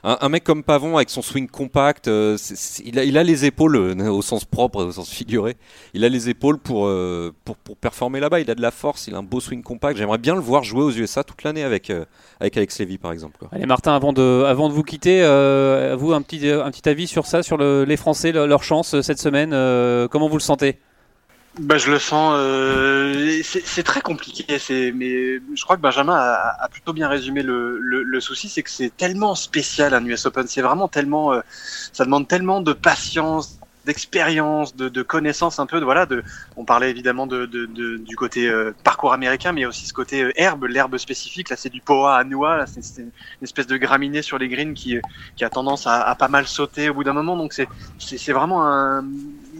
[0.05, 2.37] Un, un mec comme Pavon avec son swing compact, euh,
[2.83, 5.55] il, a, les épaules euh, au sens propre, au sens figuré.
[5.93, 8.41] Il a les épaules pour, euh, pour, pour performer là-bas.
[8.41, 9.97] Il a de la force, il a un beau swing compact.
[9.97, 11.91] J'aimerais bien le voir jouer aux USA toute l'année avec,
[12.41, 13.37] avec Alex Levy par exemple.
[13.53, 15.21] Allez Martin, avant de, avant de vous quitter,
[15.97, 18.99] vous un petit, un petit avis sur ça, sur le- les Français, le- leur chance
[19.01, 19.51] cette semaine.
[20.09, 20.79] comment vous le sentez?
[21.59, 22.33] Bah, je le sens.
[22.35, 24.45] euh, c'est très compliqué.
[24.93, 28.63] Mais je crois que Benjamin a, a plutôt bien résumé le, le, le souci, c'est
[28.63, 30.47] que c'est tellement spécial un US Open.
[30.47, 31.41] C'est vraiment tellement, euh,
[31.91, 35.79] ça demande tellement de patience, d'expérience, de, de connaissance un peu.
[35.83, 36.23] Voilà, de,
[36.55, 40.23] on parlait évidemment de, de, de- du côté euh, parcours américain, mais aussi ce côté
[40.23, 41.49] euh, herbe, l'herbe spécifique.
[41.49, 42.23] Là, c'est du poa.
[42.23, 43.11] Là, c'est une
[43.43, 44.97] espèce de graminée sur les greens qui,
[45.35, 47.37] qui a tendance à, à pas mal sauter au bout d'un moment.
[47.37, 49.05] Donc c'est vraiment un,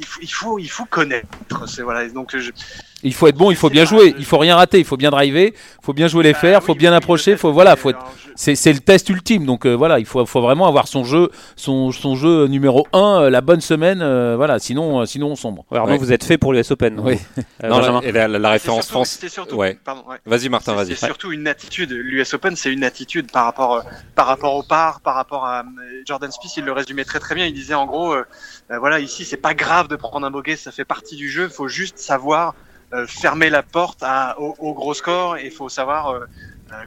[0.04, 1.28] il faut, il faut, il faut connaître.
[1.68, 2.08] C'est voilà.
[2.10, 2.52] Donc je,
[3.04, 4.96] Il faut être bon, il faut bien pas- jouer, il faut rien rater, il faut
[4.98, 7.76] bien driver, il faut bien jouer les fers, il faut bien oui, approcher, faut voilà,
[7.76, 9.46] faut être- c'est c'est le test ultime.
[9.46, 13.30] Donc euh, voilà, il faut, faut vraiment avoir son jeu, son, son jeu numéro 1
[13.30, 14.58] la bonne semaine, euh, voilà.
[14.60, 15.66] Sinon, euh, sinon on sombre.
[15.72, 15.98] Ouais, Arnaud, Ouais.
[15.98, 17.00] vous êtes fait pour l'US Open.
[17.00, 17.20] Oui.
[17.38, 19.18] Euh, Non, Benjamin la, et la, la- la c'est référence surtout- France.
[19.20, 19.78] C'est surtout, Ouais.
[19.84, 20.18] pardon, ouais.
[20.26, 20.96] Vas-y Martin, C'est- vas-y.
[20.96, 21.92] C'est surtout une attitude.
[21.92, 23.82] L'US Open, c'est une attitude par rapport, euh,
[24.16, 25.64] par rapport au par, par rapport à euh,
[26.06, 26.58] Jordan Spieth.
[26.58, 27.46] Il le résumait très très bien.
[27.46, 28.24] Il disait en gros, euh,
[28.72, 31.46] euh, voilà, ici c'est pas grave de prendre un bogey, ça fait partie du jeu.
[31.46, 32.56] Il faut juste savoir
[32.94, 34.04] euh, fermer la porte
[34.38, 36.26] au, au gros score et il faut savoir, euh,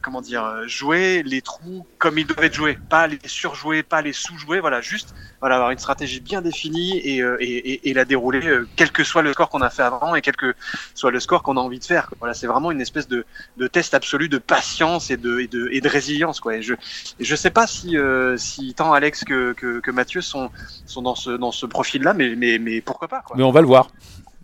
[0.03, 4.03] comment dire, euh, jouer les trous comme ils doivent être joués, pas les surjouer, pas
[4.03, 4.61] les sous-jouer.
[4.61, 8.69] Voilà, juste, voilà, avoir une stratégie bien définie et, euh, et, et, la dérouler, euh,
[8.77, 10.55] quel que soit le score qu'on a fait avant et quel que
[10.95, 12.13] soit le score qu'on a envie de faire.
[12.19, 13.25] Voilà, c'est vraiment une espèce de,
[13.57, 16.41] de test absolu de patience et de, et de, et de résilience.
[16.41, 16.57] Quoi.
[16.57, 20.21] Et je et je sais pas si, euh, si tant Alex que, que, que Mathieu
[20.21, 20.51] sont,
[20.87, 23.23] sont dans ce, dans ce profil-là, mais, mais, mais pourquoi pas.
[23.23, 23.37] Quoi.
[23.37, 23.89] Mais on va le voir.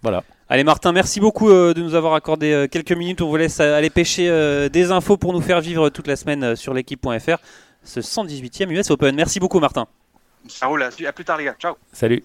[0.02, 0.24] Voilà.
[0.48, 3.22] Allez Martin, merci beaucoup euh, de nous avoir accordé euh, quelques minutes.
[3.22, 4.28] On vous laisse euh, aller pêcher
[4.68, 7.38] des infos pour nous faire vivre toute la semaine sur l'équipe.fr.
[7.84, 9.14] Ce 118e US Open.
[9.14, 9.86] Merci beaucoup Martin.
[10.48, 10.82] Ça roule.
[10.82, 11.56] À plus tard, les gars.
[11.58, 11.76] Ciao.
[11.92, 12.22] Salut.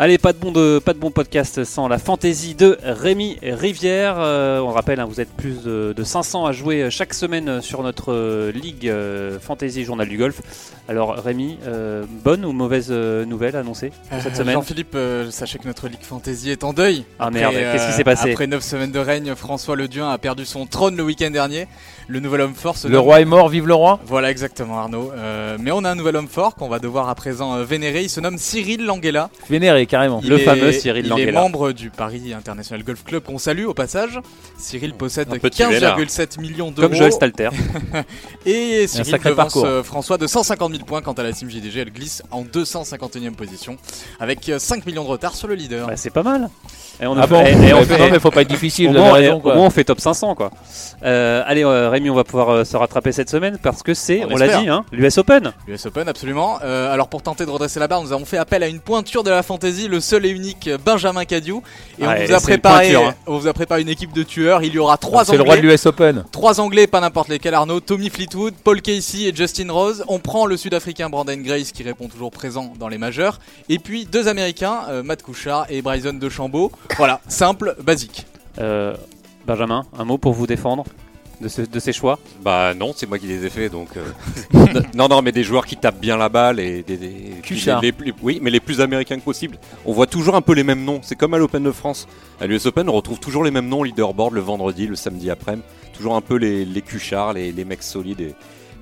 [0.00, 4.14] Allez, pas de bon, de, pas de bon podcast sans la fantaisie de Rémi Rivière.
[4.18, 7.60] Euh, on rappelle, hein, vous êtes plus de, de 500 à jouer euh, chaque semaine
[7.60, 10.40] sur notre euh, ligue euh, Fantasy Journal du Golf.
[10.88, 14.54] Alors Rémi, euh, bonne ou mauvaise euh, nouvelle annoncée pour cette Euh, semaine?
[14.54, 17.04] Jean-Philippe, euh, sachez que notre Ligue Fantasy est en deuil.
[17.18, 18.30] Ah merde, qu'est-ce qui s'est passé?
[18.30, 21.66] Après 9 semaines de règne, François Leduin a perdu son trône le week-end dernier.
[22.06, 23.98] Le nouvel homme fort se Le roi est mort, vive le roi?
[24.06, 25.10] Voilà exactement Arnaud.
[25.16, 28.04] Euh, mais on a un nouvel homme fort qu'on va devoir à présent euh, vénérer.
[28.04, 29.28] Il se nomme Cyril Languela.
[29.50, 30.20] Vénéré carrément.
[30.24, 34.20] Le fameux Cyril Il est membre du Paris International Golf Club qu'on salue au passage.
[34.56, 35.98] Cyril possède Un petit Lénard.
[35.98, 36.88] 15,7 millions d'euros.
[36.88, 37.48] Comme Joël Stalter.
[38.46, 39.64] Et Cyril sacré devance parcours.
[39.66, 41.80] euh, François de 150 000 points quant à la Team JDG.
[41.80, 43.76] Elle glisse en 251e position
[44.20, 45.86] avec euh, 5 millions de retard sur le leader.
[45.88, 46.48] Bah, c'est pas mal.
[47.00, 48.88] Et on Ah a- bon et- et on fait- Non, mais faut pas être difficile,
[48.88, 49.54] au moins, raison, au quoi.
[49.54, 50.50] moins, on fait top 500 quoi.
[51.04, 54.24] Euh, allez euh, Rémi, on va pouvoir euh, se rattraper cette semaine parce que c'est,
[54.24, 55.52] On on, l'a dit, hein, l'US Open.
[55.68, 56.58] US Open, absolument.
[56.64, 59.22] Euh, alors pour tenter de redresser la barre, nous avons fait appel à une pointure
[59.22, 59.44] de la
[59.86, 61.56] le seul et unique Benjamin Cadieu.
[61.98, 63.14] Et Ouais, on, vous a préparé, pointure, hein.
[63.26, 64.62] on vous a préparé une équipe de tueurs.
[64.62, 66.24] Il y aura trois C'est le roi de Anglais, l'US Open.
[66.32, 70.04] trois Anglais, pas n'importe lesquels Arnaud, Tommy Fleetwood, Paul Casey et Justin Rose.
[70.08, 73.38] On prend le Sud-Africain Brandon Grace qui répond toujours présent dans les majeurs.
[73.68, 76.72] Et puis deux Américains, euh, Matt Couchard et Bryson DeChambeau.
[76.96, 78.26] Voilà, simple, basique.
[78.58, 78.96] Euh,
[79.46, 80.84] Benjamin, un mot pour vous défendre?
[81.40, 82.18] De, ce- de ces choix.
[82.42, 83.88] Bah non, c'est moi qui les ai fait donc.
[83.96, 84.64] euh,
[84.94, 86.96] non, non, mais des joueurs qui tapent bien la balle et des.
[87.82, 89.58] les, oui, mais les plus américains que possible.
[89.84, 91.00] On voit toujours un peu les mêmes noms.
[91.02, 92.06] C'est comme à l'Open de France.
[92.40, 95.64] À l'US Open, on retrouve toujours les mêmes noms leaderboard le vendredi, le samedi après-midi.
[95.92, 98.34] Toujours un peu les, les cuchards, les, les mecs solides et,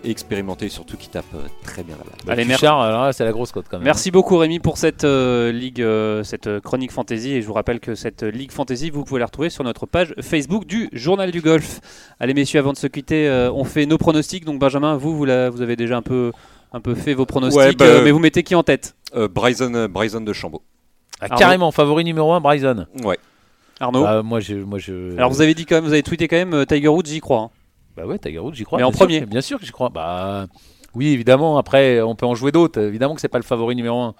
[0.06, 2.12] et expérimentés, surtout qui tapent euh, très bien la balle.
[2.24, 2.64] Bah, Allez, merci.
[2.64, 3.84] Alors c'est la grosse cote quand même.
[3.84, 7.32] Merci beaucoup Rémi pour cette euh, ligue, euh, cette chronique fantasy.
[7.32, 9.86] Et je vous rappelle que cette euh, ligue fantasy, vous pouvez la retrouver sur notre
[9.86, 11.80] page Facebook du Journal du Golf.
[12.20, 14.44] Allez messieurs, avant de se quitter, euh, on fait nos pronostics.
[14.44, 16.32] Donc Benjamin, vous, vous, la- vous avez déjà un peu,
[16.72, 18.94] un peu fait vos pronostics, Ouais, bah, euh, mais vous mettez qui en tête?
[19.14, 20.62] Euh, Bryson, Bryson de Chambaud.
[21.20, 22.86] Ah, carrément, favori numéro 1, Bryson.
[23.04, 23.18] Ouais.
[23.80, 24.02] Arnaud?
[24.04, 25.14] Bah, moi, je, moi, je.
[25.16, 27.40] Alors vous avez dit quand même, vous avez tweeté quand même Tiger Woods, j'y crois.
[27.40, 27.50] hein.
[27.96, 28.78] Bah ouais, Tiger Woods, j'y crois.
[28.78, 29.20] Mais en sûr premier.
[29.22, 29.88] Bien sûr que j'y crois.
[29.88, 30.46] Bah
[30.94, 31.58] oui, évidemment.
[31.58, 32.80] Après, on peut en jouer d'autres.
[32.80, 34.14] Évidemment que c'est pas le favori numéro 1.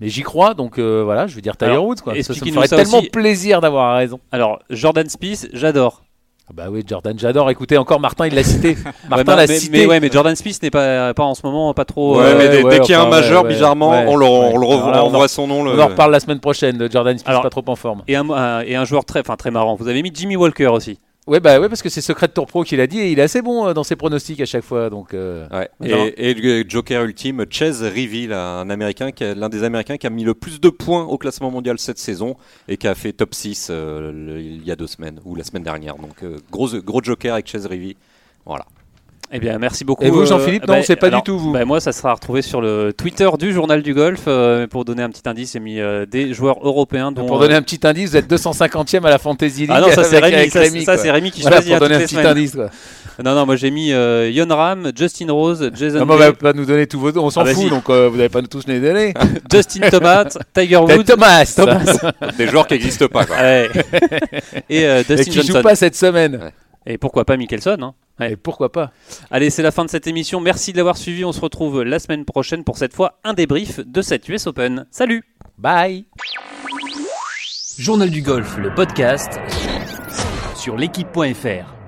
[0.00, 1.96] Mais j'y crois, donc euh, voilà, je vais dire Tiger Alors, Woods.
[2.02, 2.14] Quoi.
[2.22, 3.10] Ça, ça me ferait ça tellement aussi.
[3.10, 4.20] plaisir d'avoir raison.
[4.32, 6.02] Alors Jordan Spieth, j'adore.
[6.48, 7.48] Ah Bah oui, Jordan, j'adore.
[7.50, 8.76] Écoutez, encore Martin, il l'a cité.
[9.08, 9.78] Martin Ouais, l'a mais, cité.
[9.78, 12.16] mais ouais, mais Jordan Spieth n'est pas, pas en ce moment pas trop.
[12.18, 14.16] Ouais, euh, mais dès, ouais, dès qu'il y a un majeur, ouais, bizarrement, ouais, on
[14.16, 15.62] le, on le revoit- Alors on on voit son nom.
[15.62, 15.72] Le...
[15.72, 18.02] On en reparle la semaine prochaine de Jordan Spieth, Alors- pas trop en forme.
[18.08, 19.76] Et un, un- et un joueur très, enfin très marrant.
[19.76, 20.98] Vous avez mis Jimmy Walker aussi.
[21.30, 23.22] Ouais, bah ouais, parce que c'est Secret Tour Pro qui l'a dit et il est
[23.22, 24.90] assez bon euh, dans ses pronostics à chaque fois.
[24.90, 25.68] Donc, euh, Ouais.
[25.80, 29.96] Et, et le joker ultime, Chase Rivi, là, un américain, qui a- l'un des américains
[29.96, 32.34] qui a mis le plus de points au classement mondial cette saison
[32.66, 35.44] et qui a fait top 6 euh, le- il y a deux semaines ou la
[35.44, 35.94] semaine dernière.
[35.98, 37.96] Donc euh, gros, gros joker avec Chase Rivi.
[38.44, 38.66] Voilà.
[39.32, 40.02] Eh bien, merci beaucoup.
[40.04, 41.52] Et vous, euh, Jean-Philippe Non, c'est pas du tout, vous.
[41.52, 44.22] bah, moi, ça sera retrouvé sur le Twitter du Journal du Golf.
[44.26, 47.12] euh, pour donner un petit indice, j'ai mis euh, des joueurs européens.
[47.12, 49.70] Dont, pour euh, donner un petit indice, vous êtes 250e à la Fantasy League.
[49.72, 50.50] Ah non, ça c'est Rémi.
[50.50, 52.26] Ça, Rémi, ça, Rémi qui Voilà, choisit pour hein, donner toutes un les petit semaines.
[52.26, 52.54] indice.
[52.56, 52.70] Quoi.
[53.24, 56.32] Non, non, moi j'ai mis euh, Yon Ram, Justin Rose, Jason Non, mais on va
[56.32, 58.48] pas nous donner tous vos On s'en Ah, fout, donc euh, vous n'allez pas nous
[58.48, 59.14] tous les donner.
[59.52, 60.24] Justin Thomas,
[60.54, 61.84] Tiger Woods, Thomas, Thomas.
[62.38, 63.26] Des joueurs qui n'existent pas.
[63.26, 63.36] Quoi.
[63.36, 63.70] Ouais.
[64.68, 65.62] et euh, et qui joue Johnson.
[65.62, 66.50] pas cette semaine.
[66.86, 67.94] Et pourquoi pas Mickelson hein.
[68.20, 68.32] Ouais.
[68.32, 68.92] Et pourquoi pas
[69.30, 70.40] Allez, c'est la fin de cette émission.
[70.40, 71.24] Merci de l'avoir suivi.
[71.24, 74.86] On se retrouve la semaine prochaine pour cette fois un débrief de cette US Open.
[74.90, 75.24] Salut
[75.58, 76.06] Bye.
[77.78, 79.40] Journal du golf, le podcast
[80.54, 81.79] sur l'équipe.fr.